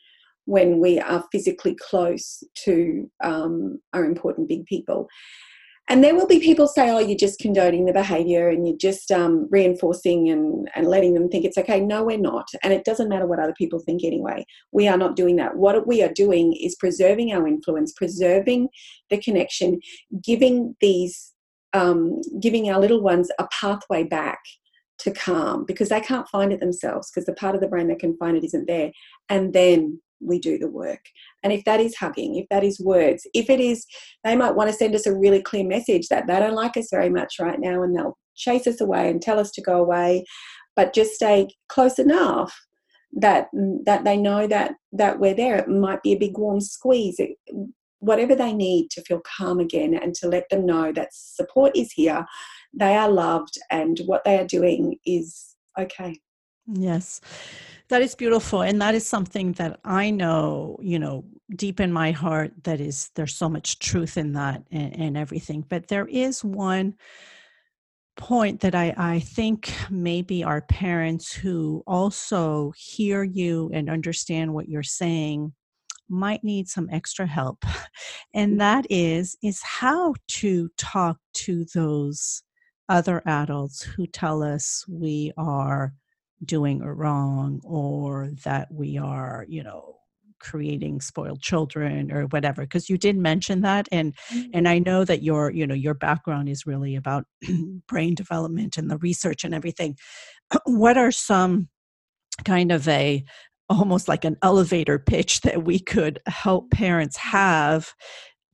when 0.47 0.79
we 0.79 0.99
are 0.99 1.25
physically 1.33 1.75
close 1.75 2.43
to 2.65 3.11
um, 3.23 3.81
our 3.93 4.05
important 4.05 4.49
big 4.49 4.65
people. 4.67 5.09
And 5.89 6.03
there 6.03 6.17
will 6.17 6.27
be 6.27 6.41
people 6.41 6.67
say, 6.67 6.91
oh, 6.91 6.99
you're 6.99 7.17
just 7.17 7.39
condoning 7.39 7.85
the 7.85 7.93
behavior 7.93 8.49
and 8.49 8.67
you're 8.67 8.77
just 8.77 9.13
um, 9.13 9.47
reinforcing 9.53 10.29
and, 10.31 10.69
and 10.75 10.89
letting 10.89 11.15
them 11.15 11.29
think 11.29 11.45
it's 11.45 11.59
okay. 11.59 11.81
No, 11.81 12.03
we're 12.03 12.19
not. 12.19 12.49
And 12.65 12.73
it 12.73 12.85
doesn't 12.85 13.09
matter 13.09 13.27
what 13.27 13.39
other 13.39 13.55
people 13.57 13.79
think 13.79 14.03
anyway. 14.03 14.45
We 14.73 14.89
are 14.89 14.97
not 14.97 15.15
doing 15.15 15.37
that. 15.37 15.57
What 15.57 15.87
we 15.87 16.03
are 16.03 16.13
doing 16.13 16.55
is 16.61 16.75
preserving 16.75 17.33
our 17.33 17.47
influence, 17.47 17.93
preserving 17.93 18.69
the 19.11 19.19
connection, 19.19 19.79
giving 20.25 20.75
these 20.81 21.33
um, 21.77 22.21
giving 22.41 22.71
our 22.71 22.81
little 22.81 23.03
ones 23.03 23.31
a 23.39 23.47
pathway 23.61 24.05
back 24.05 24.39
to 24.99 25.11
calm 25.11 25.65
because 25.67 25.91
they 25.91 26.01
can't 26.01 26.29
find 26.29 26.53
it 26.53 26.61
themselves 26.61 27.11
because 27.11 27.27
the 27.27 27.35
part 27.35 27.55
of 27.55 27.61
the 27.61 27.69
brain 27.69 27.89
that 27.89 27.99
can 27.99 28.17
find 28.17 28.37
it 28.37 28.45
isn't 28.45 28.67
there. 28.67 28.91
And 29.29 29.53
then 29.53 30.01
we 30.21 30.39
do 30.39 30.59
the 30.59 30.71
work. 30.71 31.05
And 31.43 31.53
if 31.53 31.65
that 31.65 31.81
is 31.81 31.97
hugging, 31.97 32.37
if 32.37 32.47
that 32.49 32.65
is 32.65 32.81
words, 32.81 33.27
if 33.35 33.51
it 33.51 33.61
is, 33.61 33.85
they 34.25 34.35
might 34.35 34.55
want 34.55 34.71
to 34.71 34.77
send 34.77 34.95
us 34.95 35.07
a 35.07 35.15
really 35.15 35.43
clear 35.43 35.65
message 35.65 36.09
that 36.09 36.27
they 36.27 36.39
don't 36.39 36.55
like 36.55 36.79
us 36.79 36.89
very 36.91 37.11
much 37.11 37.35
right 37.39 37.61
now 37.61 37.83
and 37.83 37.95
they'll 37.95 38.17
chase 38.35 38.67
us 38.67 38.81
away 38.81 39.11
and 39.11 39.21
tell 39.21 39.39
us 39.39 39.51
to 39.51 39.61
go 39.61 39.79
away, 39.79 40.25
but 40.75 40.95
just 40.95 41.13
stay 41.13 41.49
close 41.69 41.99
enough 41.99 42.59
that 43.13 43.49
that 43.85 44.05
they 44.05 44.17
know 44.17 44.47
that 44.47 44.73
that 44.93 45.19
we're 45.19 45.35
there. 45.35 45.57
It 45.57 45.69
might 45.69 46.03
be 46.03 46.13
a 46.13 46.19
big 46.19 46.37
warm 46.37 46.61
squeeze. 46.61 47.17
It, 47.19 47.37
whatever 48.07 48.35
they 48.35 48.53
need 48.53 48.91
to 48.93 49.03
feel 49.03 49.21
calm 49.37 49.59
again 49.61 49.95
and 49.95 50.15
to 50.15 50.29
let 50.29 50.49
them 50.49 50.65
know 50.65 50.93
that 50.93 51.09
support 51.13 51.77
is 51.77 51.93
here, 51.93 52.25
they 52.73 52.97
are 52.97 53.11
loved, 53.11 53.59
and 53.71 54.01
what 54.07 54.25
they 54.25 54.39
are 54.39 54.47
doing 54.47 54.97
is 55.05 55.57
okay. 55.79 56.19
Yes. 56.67 57.21
That 57.89 58.03
is 58.03 58.15
beautiful. 58.15 58.63
And 58.63 58.81
that 58.83 58.95
is 58.95 59.07
something 59.07 59.53
that 59.53 59.79
I 59.85 60.11
know, 60.11 60.77
you 60.83 60.99
know, 60.99 61.25
deep 61.55 61.79
in 61.79 61.93
my 61.93 62.11
heart, 62.11 62.53
that 62.65 62.81
is, 62.81 63.11
there's 63.15 63.37
so 63.37 63.49
much 63.49 63.79
truth 63.79 64.17
in 64.17 64.33
that 64.33 64.63
and, 64.73 64.99
and 64.99 65.17
everything. 65.17 65.65
But 65.69 65.87
there 65.87 66.09
is 66.09 66.43
one 66.43 66.95
point 68.17 68.61
that 68.61 68.75
I, 68.75 68.95
I 68.97 69.21
think 69.21 69.73
maybe 69.91 70.43
our 70.43 70.63
parents 70.63 71.33
who 71.33 71.85
also 71.87 72.73
hear 72.77 73.23
you 73.23 73.71
and 73.73 73.89
understand 73.89 74.53
what 74.53 74.69
you're 74.69 74.83
saying 74.83 75.53
might 76.09 76.43
need 76.45 76.69
some 76.69 76.89
extra 76.91 77.27
help 77.27 77.65
and 78.35 78.53
mm-hmm. 78.53 78.59
that 78.59 78.87
is 78.91 79.37
is 79.43 79.63
how 79.63 80.15
to 80.29 80.69
talk 80.77 81.19
to 81.35 81.65
those 81.75 82.43
other 82.89 83.23
adults 83.27 83.83
who 83.83 84.07
tell 84.07 84.43
us 84.43 84.85
we 84.89 85.33
are 85.37 85.93
doing 86.45 86.83
it 86.83 86.87
wrong 86.87 87.61
or 87.65 88.29
that 88.45 88.69
we 88.73 88.99
are 88.99 89.45
you 89.49 89.63
know 89.63 89.97
creating 90.39 91.01
spoiled 91.01 91.41
children 91.41 92.13
or 92.13 92.25
whatever 92.27 92.63
because 92.63 92.91
you 92.91 92.99
did 92.99 93.17
mention 93.17 93.63
that 93.63 93.89
and 93.91 94.15
mm-hmm. 94.31 94.51
and 94.53 94.69
i 94.69 94.79
know 94.79 95.05
that 95.05 95.23
your 95.23 95.51
you 95.51 95.67
know 95.67 95.75
your 95.75 95.95
background 95.95 96.49
is 96.49 96.67
really 96.67 96.95
about 96.95 97.25
brain 97.89 98.15
development 98.15 98.77
and 98.77 98.91
the 98.91 98.99
research 98.99 99.45
and 99.45 99.55
everything 99.55 99.97
what 100.67 100.99
are 100.99 101.11
some 101.11 101.69
kind 102.45 102.71
of 102.71 102.87
a 102.87 103.25
almost 103.69 104.09
like 104.09 104.25
an 104.25 104.37
elevator 104.43 104.99
pitch 104.99 105.41
that 105.43 105.65
we 105.65 105.79
could 105.79 106.21
help 106.27 106.71
parents 106.71 107.17
have 107.17 107.93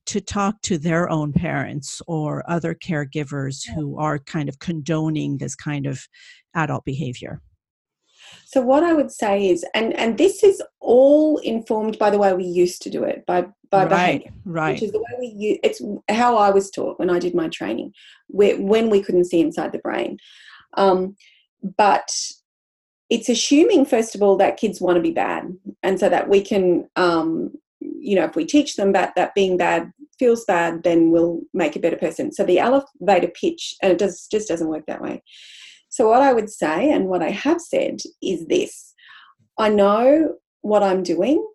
to 0.05 0.19
talk 0.19 0.61
to 0.61 0.77
their 0.77 1.09
own 1.09 1.31
parents 1.31 2.01
or 2.07 2.43
other 2.49 2.73
caregivers 2.75 3.63
who 3.73 3.97
are 3.97 4.19
kind 4.19 4.49
of 4.49 4.59
condoning 4.59 5.37
this 5.37 5.55
kind 5.55 5.85
of 5.85 6.07
adult 6.55 6.83
behavior. 6.83 7.41
So 8.45 8.61
what 8.61 8.83
i 8.83 8.93
would 8.93 9.11
say 9.11 9.49
is 9.49 9.65
and 9.75 9.93
and 9.93 10.17
this 10.17 10.43
is 10.43 10.61
all 10.79 11.37
informed 11.39 11.99
by 11.99 12.09
the 12.09 12.17
way 12.17 12.33
we 12.33 12.45
used 12.45 12.81
to 12.83 12.89
do 12.89 13.03
it 13.03 13.25
by 13.25 13.45
by 13.69 13.85
right, 13.85 13.89
behavior 13.89 14.31
right. 14.45 14.73
which 14.73 14.83
is 14.83 14.91
the 14.91 14.99
way 14.99 15.15
we 15.19 15.27
use 15.27 15.59
it's 15.61 15.81
how 16.09 16.37
i 16.37 16.49
was 16.49 16.71
taught 16.71 16.97
when 16.99 17.09
i 17.09 17.19
did 17.19 17.35
my 17.35 17.49
training 17.49 17.91
where, 18.33 18.59
when 18.59 18.89
we 18.89 19.01
couldn't 19.01 19.25
see 19.25 19.39
inside 19.39 19.71
the 19.71 19.79
brain. 19.79 20.17
Um, 20.75 21.15
but 21.77 22.09
it's 23.13 23.29
assuming 23.29 23.85
first 23.85 24.15
of 24.15 24.23
all 24.23 24.35
that 24.37 24.57
kids 24.57 24.81
want 24.81 24.95
to 24.95 25.01
be 25.01 25.11
bad 25.11 25.55
and 25.83 25.99
so 25.99 26.09
that 26.09 26.27
we 26.27 26.41
can 26.41 26.89
um, 26.95 27.51
you 27.79 28.15
know 28.15 28.25
if 28.25 28.35
we 28.35 28.43
teach 28.43 28.75
them 28.75 28.91
that 28.91 29.13
that 29.15 29.35
being 29.35 29.55
bad 29.55 29.93
feels 30.17 30.43
bad 30.45 30.81
then 30.81 31.11
we'll 31.11 31.41
make 31.53 31.75
a 31.75 31.79
better 31.79 31.95
person. 31.95 32.31
So 32.31 32.43
the 32.43 32.57
elevator 32.57 33.27
pitch 33.27 33.75
and 33.83 33.91
it 33.91 33.99
does 33.99 34.27
just 34.31 34.47
doesn't 34.47 34.67
work 34.67 34.85
that 34.87 35.01
way. 35.01 35.21
So 35.89 36.09
what 36.09 36.23
i 36.23 36.33
would 36.33 36.49
say 36.49 36.91
and 36.91 37.05
what 37.05 37.21
i 37.21 37.29
have 37.29 37.61
said 37.61 37.99
is 38.21 38.47
this. 38.47 38.93
I 39.59 39.69
know 39.69 40.35
what 40.61 40.81
i'm 40.81 41.03
doing 41.03 41.45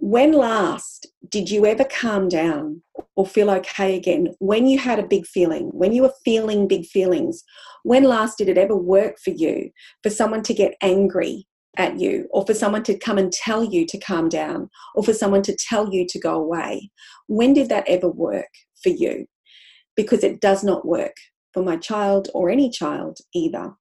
when 0.00 0.32
last 0.32 1.06
did 1.28 1.50
you 1.50 1.66
ever 1.66 1.84
calm 1.84 2.28
down 2.28 2.82
or 3.16 3.26
feel 3.26 3.50
okay 3.50 3.96
again 3.96 4.28
when 4.38 4.66
you 4.66 4.78
had 4.78 4.98
a 4.98 5.06
big 5.06 5.26
feeling, 5.26 5.68
when 5.72 5.92
you 5.92 6.02
were 6.02 6.12
feeling 6.24 6.68
big 6.68 6.86
feelings? 6.86 7.42
When 7.82 8.04
last 8.04 8.38
did 8.38 8.48
it 8.48 8.58
ever 8.58 8.76
work 8.76 9.16
for 9.22 9.30
you 9.30 9.70
for 10.02 10.10
someone 10.10 10.42
to 10.44 10.54
get 10.54 10.76
angry 10.82 11.46
at 11.76 11.98
you 11.98 12.28
or 12.30 12.46
for 12.46 12.54
someone 12.54 12.82
to 12.84 12.98
come 12.98 13.18
and 13.18 13.32
tell 13.32 13.64
you 13.64 13.86
to 13.86 13.98
calm 13.98 14.28
down 14.28 14.70
or 14.94 15.02
for 15.02 15.12
someone 15.12 15.42
to 15.42 15.56
tell 15.56 15.92
you 15.92 16.06
to 16.08 16.18
go 16.18 16.34
away? 16.34 16.90
When 17.26 17.52
did 17.52 17.68
that 17.68 17.88
ever 17.88 18.08
work 18.08 18.48
for 18.82 18.90
you? 18.90 19.26
Because 19.96 20.22
it 20.22 20.40
does 20.40 20.62
not 20.62 20.86
work 20.86 21.16
for 21.52 21.62
my 21.62 21.76
child 21.76 22.28
or 22.34 22.50
any 22.50 22.70
child 22.70 23.18
either. 23.34 23.74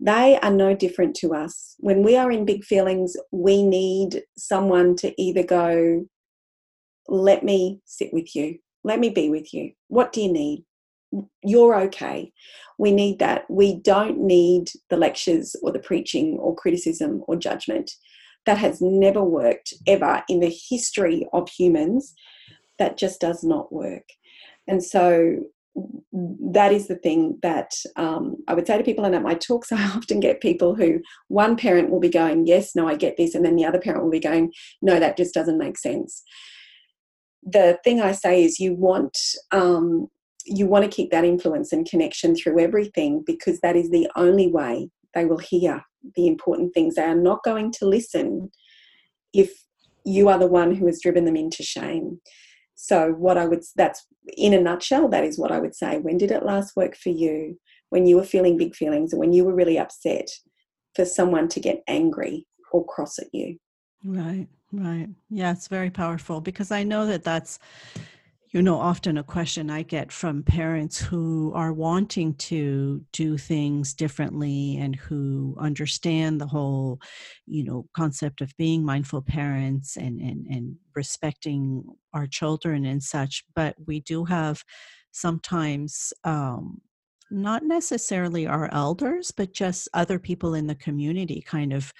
They 0.00 0.38
are 0.40 0.50
no 0.50 0.74
different 0.74 1.14
to 1.16 1.34
us. 1.34 1.76
When 1.78 2.02
we 2.02 2.16
are 2.16 2.30
in 2.30 2.44
big 2.44 2.64
feelings, 2.64 3.16
we 3.30 3.62
need 3.62 4.22
someone 4.36 4.96
to 4.96 5.20
either 5.20 5.42
go, 5.42 6.06
let 7.08 7.44
me 7.44 7.80
sit 7.84 8.12
with 8.12 8.34
you, 8.34 8.58
let 8.82 8.98
me 8.98 9.10
be 9.10 9.30
with 9.30 9.54
you. 9.54 9.72
What 9.88 10.12
do 10.12 10.20
you 10.22 10.32
need? 10.32 10.64
You're 11.42 11.80
okay. 11.82 12.32
We 12.78 12.90
need 12.90 13.20
that. 13.20 13.44
We 13.48 13.80
don't 13.80 14.18
need 14.18 14.70
the 14.90 14.96
lectures 14.96 15.54
or 15.62 15.70
the 15.70 15.78
preaching 15.78 16.38
or 16.40 16.56
criticism 16.56 17.22
or 17.28 17.36
judgment. 17.36 17.90
That 18.46 18.58
has 18.58 18.80
never 18.80 19.22
worked 19.22 19.72
ever 19.86 20.22
in 20.28 20.40
the 20.40 20.54
history 20.70 21.26
of 21.32 21.48
humans. 21.48 22.14
That 22.78 22.96
just 22.96 23.20
does 23.20 23.44
not 23.44 23.72
work. 23.72 24.08
And 24.66 24.82
so 24.82 25.36
that 26.12 26.72
is 26.72 26.86
the 26.86 26.96
thing 26.96 27.38
that 27.42 27.72
um, 27.96 28.36
I 28.46 28.54
would 28.54 28.66
say 28.66 28.78
to 28.78 28.84
people. 28.84 29.04
And 29.04 29.14
at 29.14 29.22
my 29.22 29.34
talks, 29.34 29.72
I 29.72 29.84
often 29.84 30.20
get 30.20 30.40
people 30.40 30.74
who 30.74 31.00
one 31.28 31.56
parent 31.56 31.90
will 31.90 32.00
be 32.00 32.08
going, 32.08 32.46
Yes, 32.46 32.74
no, 32.74 32.88
I 32.88 32.96
get 32.96 33.16
this. 33.16 33.34
And 33.34 33.44
then 33.44 33.56
the 33.56 33.64
other 33.64 33.80
parent 33.80 34.04
will 34.04 34.10
be 34.10 34.20
going, 34.20 34.52
No, 34.82 35.00
that 35.00 35.16
just 35.16 35.34
doesn't 35.34 35.58
make 35.58 35.78
sense. 35.78 36.22
The 37.42 37.78
thing 37.84 38.00
I 38.00 38.12
say 38.12 38.42
is, 38.42 38.58
you 38.58 38.74
want 38.74 39.18
um, 39.50 40.08
you 40.46 40.66
want 40.66 40.84
to 40.84 40.90
keep 40.90 41.10
that 41.10 41.24
influence 41.24 41.72
and 41.72 41.88
connection 41.88 42.34
through 42.34 42.60
everything 42.60 43.22
because 43.26 43.60
that 43.60 43.76
is 43.76 43.90
the 43.90 44.08
only 44.14 44.48
way 44.48 44.90
they 45.14 45.24
will 45.24 45.38
hear 45.38 45.82
the 46.16 46.26
important 46.26 46.74
things. 46.74 46.94
They 46.94 47.02
are 47.02 47.14
not 47.14 47.42
going 47.44 47.72
to 47.72 47.86
listen 47.86 48.50
if 49.32 49.52
you 50.04 50.28
are 50.28 50.38
the 50.38 50.46
one 50.46 50.74
who 50.74 50.86
has 50.86 51.00
driven 51.02 51.24
them 51.24 51.36
into 51.36 51.62
shame. 51.62 52.20
So, 52.74 53.10
what 53.12 53.38
I 53.38 53.46
would, 53.46 53.62
that's 53.76 54.06
in 54.36 54.52
a 54.52 54.60
nutshell, 54.60 55.08
that 55.08 55.24
is 55.24 55.38
what 55.38 55.52
I 55.52 55.58
would 55.58 55.74
say. 55.74 55.98
When 55.98 56.18
did 56.18 56.30
it 56.30 56.44
last 56.44 56.76
work 56.76 56.96
for 56.96 57.10
you? 57.10 57.58
When 57.90 58.06
you 58.06 58.16
were 58.16 58.24
feeling 58.24 58.56
big 58.56 58.74
feelings 58.74 59.12
and 59.12 59.20
when 59.20 59.32
you 59.32 59.44
were 59.44 59.54
really 59.54 59.78
upset 59.78 60.28
for 60.94 61.04
someone 61.04 61.48
to 61.48 61.60
get 61.60 61.82
angry 61.86 62.46
or 62.72 62.84
cross 62.84 63.18
at 63.18 63.28
you? 63.32 63.58
Right, 64.04 64.48
right. 64.72 65.08
Yeah, 65.30 65.52
it's 65.52 65.68
very 65.68 65.90
powerful 65.90 66.40
because 66.40 66.70
I 66.70 66.82
know 66.82 67.06
that 67.06 67.24
that's 67.24 67.58
you 68.54 68.62
know, 68.62 68.78
often 68.78 69.18
a 69.18 69.24
question 69.24 69.68
I 69.68 69.82
get 69.82 70.12
from 70.12 70.44
parents 70.44 70.96
who 70.96 71.50
are 71.56 71.72
wanting 71.72 72.34
to 72.34 73.04
do 73.12 73.36
things 73.36 73.92
differently 73.94 74.76
and 74.80 74.94
who 74.94 75.56
understand 75.58 76.40
the 76.40 76.46
whole, 76.46 77.00
you 77.46 77.64
know, 77.64 77.88
concept 77.96 78.40
of 78.40 78.56
being 78.56 78.84
mindful 78.84 79.22
parents 79.22 79.96
and 79.96 80.20
and 80.20 80.46
and 80.46 80.76
respecting 80.94 81.82
our 82.12 82.28
children 82.28 82.84
and 82.84 83.02
such. 83.02 83.42
But 83.56 83.74
we 83.88 83.98
do 83.98 84.24
have 84.24 84.62
sometimes 85.10 86.12
um, 86.22 86.80
not 87.32 87.64
necessarily 87.64 88.46
our 88.46 88.72
elders, 88.72 89.32
but 89.32 89.52
just 89.52 89.88
other 89.94 90.20
people 90.20 90.54
in 90.54 90.68
the 90.68 90.76
community 90.76 91.42
kind 91.44 91.72
of 91.72 91.92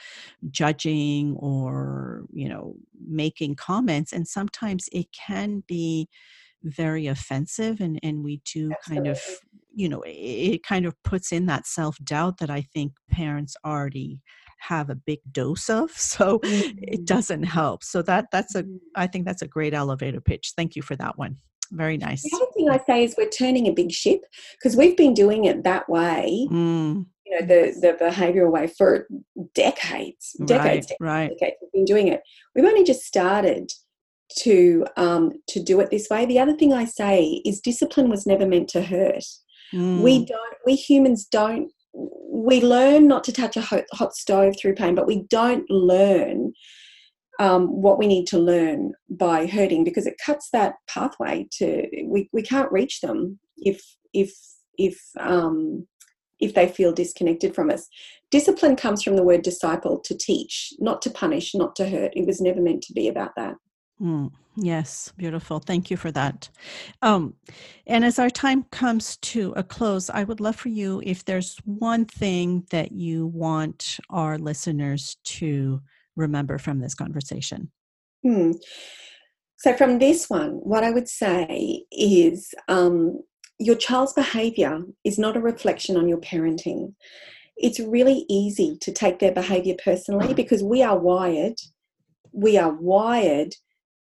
judging 0.52 1.34
or, 1.34 2.26
you 2.32 2.48
know, 2.48 2.76
making 3.08 3.56
comments. 3.56 4.12
And 4.12 4.28
sometimes 4.28 4.88
it 4.92 5.08
can 5.10 5.64
be 5.66 6.08
very 6.64 7.06
offensive 7.06 7.80
and 7.80 8.00
and 8.02 8.24
we 8.24 8.40
do 8.52 8.72
Absolutely. 8.72 8.94
kind 8.94 9.06
of 9.08 9.20
you 9.74 9.88
know 9.88 10.02
it, 10.02 10.10
it 10.10 10.62
kind 10.62 10.86
of 10.86 11.00
puts 11.02 11.32
in 11.32 11.46
that 11.46 11.66
self-doubt 11.66 12.38
that 12.38 12.50
i 12.50 12.60
think 12.60 12.92
parents 13.10 13.56
already 13.64 14.20
have 14.58 14.88
a 14.88 14.94
big 14.94 15.18
dose 15.30 15.68
of 15.68 15.90
so 15.96 16.38
mm-hmm. 16.40 16.78
it 16.82 17.04
doesn't 17.04 17.44
help 17.44 17.84
so 17.84 18.02
that 18.02 18.26
that's 18.32 18.54
a 18.54 18.62
mm-hmm. 18.62 19.04
think 19.06 19.24
that's 19.24 19.42
a 19.42 19.48
great 19.48 19.74
elevator 19.74 20.20
pitch 20.20 20.52
thank 20.56 20.74
you 20.74 20.82
for 20.82 20.96
that 20.96 21.18
one 21.18 21.36
very 21.72 21.96
nice 21.96 22.22
the 22.22 22.30
other 22.34 22.46
thing 22.56 22.68
i 22.70 22.78
say 22.86 23.04
is 23.04 23.14
we're 23.16 23.28
turning 23.28 23.66
a 23.66 23.72
big 23.72 23.90
ship 23.90 24.20
because 24.58 24.76
we've 24.76 24.96
been 24.96 25.14
doing 25.14 25.44
it 25.44 25.64
that 25.64 25.88
way 25.88 26.46
mm. 26.50 27.04
you 27.26 27.40
know 27.40 27.46
the 27.46 27.74
the 27.80 28.04
behavioral 28.04 28.50
way 28.50 28.66
for 28.66 29.08
decades 29.54 30.36
decades 30.44 30.92
right, 31.00 31.30
decades, 31.30 31.40
right. 31.40 31.52
we've 31.62 31.72
been 31.72 31.84
doing 31.84 32.08
it 32.08 32.20
we've 32.54 32.66
only 32.66 32.84
just 32.84 33.02
started 33.02 33.70
to 34.38 34.86
um, 34.96 35.32
to 35.48 35.62
do 35.62 35.80
it 35.80 35.90
this 35.90 36.08
way. 36.10 36.26
The 36.26 36.38
other 36.38 36.56
thing 36.56 36.72
I 36.72 36.84
say 36.84 37.42
is 37.44 37.60
discipline 37.60 38.08
was 38.08 38.26
never 38.26 38.46
meant 38.46 38.68
to 38.70 38.82
hurt. 38.82 39.24
Mm. 39.72 40.00
We 40.00 40.24
don't. 40.24 40.56
We 40.66 40.74
humans 40.74 41.24
don't. 41.24 41.70
We 41.92 42.60
learn 42.60 43.06
not 43.06 43.22
to 43.24 43.32
touch 43.32 43.56
a 43.56 43.60
hot, 43.60 43.84
hot 43.92 44.14
stove 44.14 44.54
through 44.60 44.74
pain, 44.74 44.94
but 44.94 45.06
we 45.06 45.22
don't 45.24 45.68
learn 45.70 46.52
um, 47.38 47.66
what 47.68 47.98
we 47.98 48.06
need 48.06 48.26
to 48.28 48.38
learn 48.38 48.92
by 49.08 49.46
hurting 49.46 49.84
because 49.84 50.06
it 50.06 50.20
cuts 50.24 50.50
that 50.52 50.74
pathway 50.88 51.46
to. 51.58 51.86
We 52.06 52.28
we 52.32 52.42
can't 52.42 52.72
reach 52.72 53.00
them 53.00 53.38
if 53.58 53.82
if 54.12 54.32
if 54.78 54.98
um, 55.20 55.86
if 56.40 56.54
they 56.54 56.68
feel 56.68 56.92
disconnected 56.92 57.54
from 57.54 57.70
us. 57.70 57.88
Discipline 58.30 58.76
comes 58.76 59.02
from 59.02 59.16
the 59.16 59.22
word 59.22 59.42
disciple, 59.42 60.00
to 60.00 60.16
teach, 60.16 60.72
not 60.78 61.00
to 61.02 61.10
punish, 61.10 61.54
not 61.54 61.76
to 61.76 61.88
hurt. 61.88 62.12
It 62.16 62.26
was 62.26 62.40
never 62.40 62.60
meant 62.60 62.82
to 62.84 62.92
be 62.92 63.08
about 63.08 63.30
that. 63.36 63.54
Mm, 64.00 64.32
yes, 64.56 65.12
beautiful. 65.16 65.60
Thank 65.60 65.90
you 65.90 65.96
for 65.96 66.10
that. 66.12 66.48
Um, 67.02 67.34
and 67.86 68.04
as 68.04 68.18
our 68.18 68.30
time 68.30 68.64
comes 68.64 69.16
to 69.18 69.52
a 69.56 69.62
close, 69.62 70.10
I 70.10 70.24
would 70.24 70.40
love 70.40 70.56
for 70.56 70.68
you 70.68 71.00
if 71.04 71.24
there's 71.24 71.58
one 71.64 72.04
thing 72.04 72.66
that 72.70 72.92
you 72.92 73.26
want 73.28 73.98
our 74.10 74.36
listeners 74.36 75.16
to 75.24 75.80
remember 76.16 76.58
from 76.58 76.80
this 76.80 76.94
conversation. 76.94 77.70
Hmm. 78.22 78.52
So, 79.56 79.74
from 79.74 79.98
this 79.98 80.28
one, 80.28 80.52
what 80.62 80.84
I 80.84 80.90
would 80.90 81.08
say 81.08 81.84
is 81.92 82.52
um, 82.68 83.20
your 83.58 83.76
child's 83.76 84.12
behavior 84.12 84.82
is 85.04 85.18
not 85.18 85.36
a 85.36 85.40
reflection 85.40 85.96
on 85.96 86.08
your 86.08 86.18
parenting. 86.18 86.94
It's 87.56 87.78
really 87.78 88.26
easy 88.28 88.76
to 88.80 88.92
take 88.92 89.20
their 89.20 89.32
behavior 89.32 89.76
personally 89.82 90.34
because 90.34 90.62
we 90.62 90.82
are 90.82 90.98
wired. 90.98 91.54
We 92.32 92.58
are 92.58 92.72
wired 92.72 93.54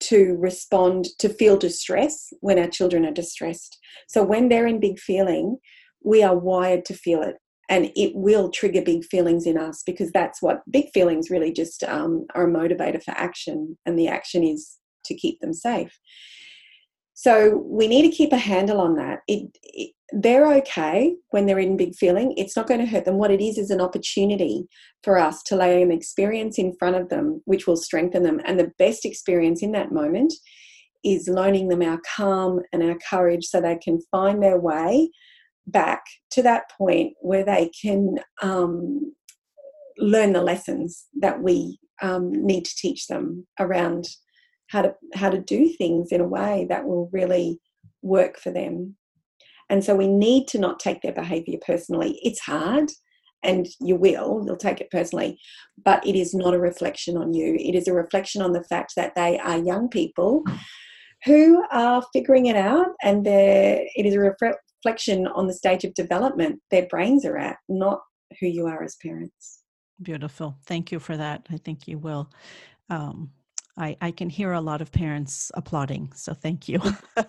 to 0.01 0.35
respond 0.39 1.07
to 1.19 1.29
feel 1.29 1.57
distress 1.57 2.33
when 2.41 2.59
our 2.59 2.67
children 2.67 3.05
are 3.05 3.11
distressed. 3.13 3.77
So 4.07 4.23
when 4.23 4.49
they're 4.49 4.67
in 4.67 4.79
big 4.79 4.99
feeling, 4.99 5.57
we 6.03 6.23
are 6.23 6.37
wired 6.37 6.85
to 6.85 6.93
feel 6.93 7.21
it 7.21 7.35
and 7.71 7.89
it 7.95 8.13
will 8.13 8.49
trigger 8.51 8.81
big 8.81 9.05
feelings 9.05 9.45
in 9.47 9.57
us 9.57 9.81
because 9.85 10.11
that's 10.11 10.41
what 10.41 10.61
big 10.69 10.89
feelings 10.93 11.29
really 11.29 11.53
just 11.53 11.83
um, 11.83 12.25
are 12.35 12.47
a 12.47 12.51
motivator 12.51 13.01
for 13.01 13.11
action 13.11 13.77
and 13.85 13.97
the 13.97 14.07
action 14.07 14.43
is 14.43 14.77
to 15.05 15.15
keep 15.15 15.39
them 15.39 15.53
safe 15.53 15.97
so 17.13 17.63
we 17.65 17.87
need 17.87 18.01
to 18.03 18.15
keep 18.15 18.33
a 18.33 18.37
handle 18.37 18.81
on 18.81 18.95
that 18.95 19.19
it, 19.27 19.49
it, 19.63 19.91
they're 20.11 20.51
okay 20.53 21.15
when 21.29 21.45
they're 21.45 21.59
in 21.59 21.77
big 21.77 21.95
feeling. 21.95 22.33
It's 22.37 22.55
not 22.55 22.67
going 22.67 22.79
to 22.79 22.85
hurt 22.85 23.05
them. 23.05 23.17
What 23.17 23.31
it 23.31 23.41
is 23.41 23.57
is 23.57 23.69
an 23.69 23.81
opportunity 23.81 24.67
for 25.03 25.17
us 25.17 25.41
to 25.43 25.55
lay 25.55 25.81
an 25.81 25.91
experience 25.91 26.57
in 26.57 26.75
front 26.77 26.95
of 26.95 27.09
them 27.09 27.41
which 27.45 27.65
will 27.65 27.77
strengthen 27.77 28.23
them. 28.23 28.41
And 28.45 28.59
the 28.59 28.71
best 28.77 29.05
experience 29.05 29.63
in 29.63 29.71
that 29.71 29.91
moment 29.91 30.33
is 31.03 31.27
loaning 31.27 31.69
them 31.69 31.81
our 31.81 31.99
calm 32.15 32.61
and 32.73 32.83
our 32.83 32.97
courage 33.09 33.45
so 33.45 33.61
they 33.61 33.77
can 33.77 33.99
find 34.11 34.41
their 34.43 34.59
way 34.59 35.09
back 35.67 36.03
to 36.31 36.43
that 36.43 36.69
point 36.77 37.13
where 37.21 37.45
they 37.45 37.71
can 37.81 38.15
um, 38.41 39.13
learn 39.97 40.33
the 40.33 40.43
lessons 40.43 41.05
that 41.21 41.41
we 41.41 41.79
um, 42.01 42.31
need 42.31 42.65
to 42.65 42.75
teach 42.75 43.07
them 43.07 43.47
around 43.59 44.05
how 44.67 44.81
to 44.81 44.95
how 45.13 45.29
to 45.29 45.39
do 45.39 45.69
things 45.69 46.11
in 46.11 46.21
a 46.21 46.27
way 46.27 46.65
that 46.69 46.85
will 46.85 47.09
really 47.11 47.59
work 48.01 48.39
for 48.39 48.51
them 48.51 48.95
and 49.71 49.83
so 49.83 49.95
we 49.95 50.07
need 50.07 50.47
to 50.49 50.59
not 50.59 50.79
take 50.79 51.01
their 51.01 51.13
behavior 51.13 51.57
personally. 51.65 52.19
It's 52.21 52.41
hard, 52.41 52.91
and 53.41 53.67
you 53.79 53.95
will, 53.95 54.43
you'll 54.45 54.57
take 54.57 54.81
it 54.81 54.91
personally, 54.91 55.39
but 55.83 56.05
it 56.05 56.15
is 56.15 56.33
not 56.33 56.53
a 56.53 56.59
reflection 56.59 57.17
on 57.17 57.33
you. 57.33 57.55
It 57.55 57.73
is 57.73 57.87
a 57.87 57.93
reflection 57.93 58.41
on 58.41 58.51
the 58.51 58.65
fact 58.65 58.93
that 58.97 59.15
they 59.15 59.39
are 59.39 59.57
young 59.57 59.89
people 59.89 60.43
who 61.25 61.63
are 61.71 62.03
figuring 62.13 62.47
it 62.47 62.55
out, 62.55 62.89
and 63.01 63.25
it 63.25 64.05
is 64.05 64.13
a 64.13 64.19
reflection 64.19 65.25
on 65.27 65.47
the 65.47 65.53
stage 65.53 65.83
of 65.85 65.93
development 65.93 66.59
their 66.69 66.87
brains 66.87 67.25
are 67.25 67.37
at, 67.37 67.57
not 67.69 68.01
who 68.39 68.47
you 68.47 68.67
are 68.67 68.83
as 68.83 68.97
parents. 69.01 69.61
Beautiful. 70.01 70.57
Thank 70.65 70.91
you 70.91 70.99
for 70.99 71.15
that. 71.15 71.47
I 71.49 71.57
think 71.57 71.87
you 71.87 71.97
will. 71.97 72.29
Um, 72.89 73.31
I, 73.77 73.97
I 74.01 74.11
can 74.11 74.29
hear 74.29 74.51
a 74.51 74.61
lot 74.61 74.81
of 74.81 74.91
parents 74.91 75.51
applauding. 75.55 76.11
So 76.15 76.33
thank 76.33 76.67
you. 76.67 76.79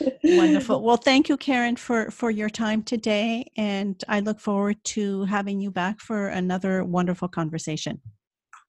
Wonderful. 0.24 0.82
Well, 0.82 0.96
thank 0.96 1.28
you, 1.28 1.36
Karen, 1.36 1.76
for, 1.76 2.10
for 2.10 2.30
your 2.30 2.50
time 2.50 2.82
today. 2.82 3.50
And 3.56 4.02
I 4.08 4.20
look 4.20 4.40
forward 4.40 4.82
to 4.84 5.24
having 5.24 5.60
you 5.60 5.70
back 5.70 6.00
for 6.00 6.28
another 6.28 6.84
wonderful 6.84 7.28
conversation. 7.28 8.00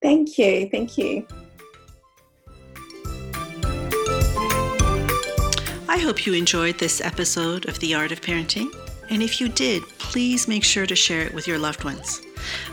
Thank 0.02 0.38
you. 0.38 0.70
Thank 0.70 0.98
you. 0.98 1.26
I 5.88 5.98
hope 5.98 6.26
you 6.26 6.34
enjoyed 6.34 6.80
this 6.80 7.02
episode 7.02 7.70
of 7.70 7.80
The 7.80 7.94
Art 7.94 8.12
of 8.12 8.20
Parenting. 8.20 8.68
And 9.10 9.22
if 9.22 9.40
you 9.40 9.48
did, 9.48 9.84
please 10.00 10.48
make 10.48 10.64
sure 10.64 10.86
to 10.86 10.96
share 10.96 11.22
it 11.22 11.34
with 11.34 11.48
your 11.48 11.60
loved 11.60 11.84
ones. 11.84 12.22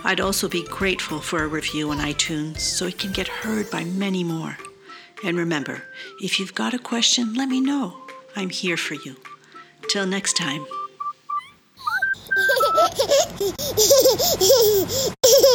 I'd 0.05 0.21
also 0.21 0.49
be 0.49 0.65
grateful 0.65 1.21
for 1.21 1.43
a 1.43 1.49
review 1.49 1.91
on 1.91 1.99
iTunes 1.99 2.59
so 2.59 2.87
it 2.87 2.99
can 2.99 3.13
get 3.13 3.29
heard 3.29 3.71
by 3.71 3.85
many 3.85 4.25
more. 4.25 4.57
And 5.25 5.37
remember, 5.37 5.83
if 6.21 6.39
you've 6.39 6.55
got 6.55 6.75
a 6.75 6.79
question, 6.79 7.35
let 7.35 7.49
me 7.49 7.61
know. 7.61 7.97
I'm 8.37 8.51
here 8.51 8.77
for 8.77 8.95
you. 8.95 9.17
Till 9.89 10.07
next 10.07 10.35
time. 10.37 10.67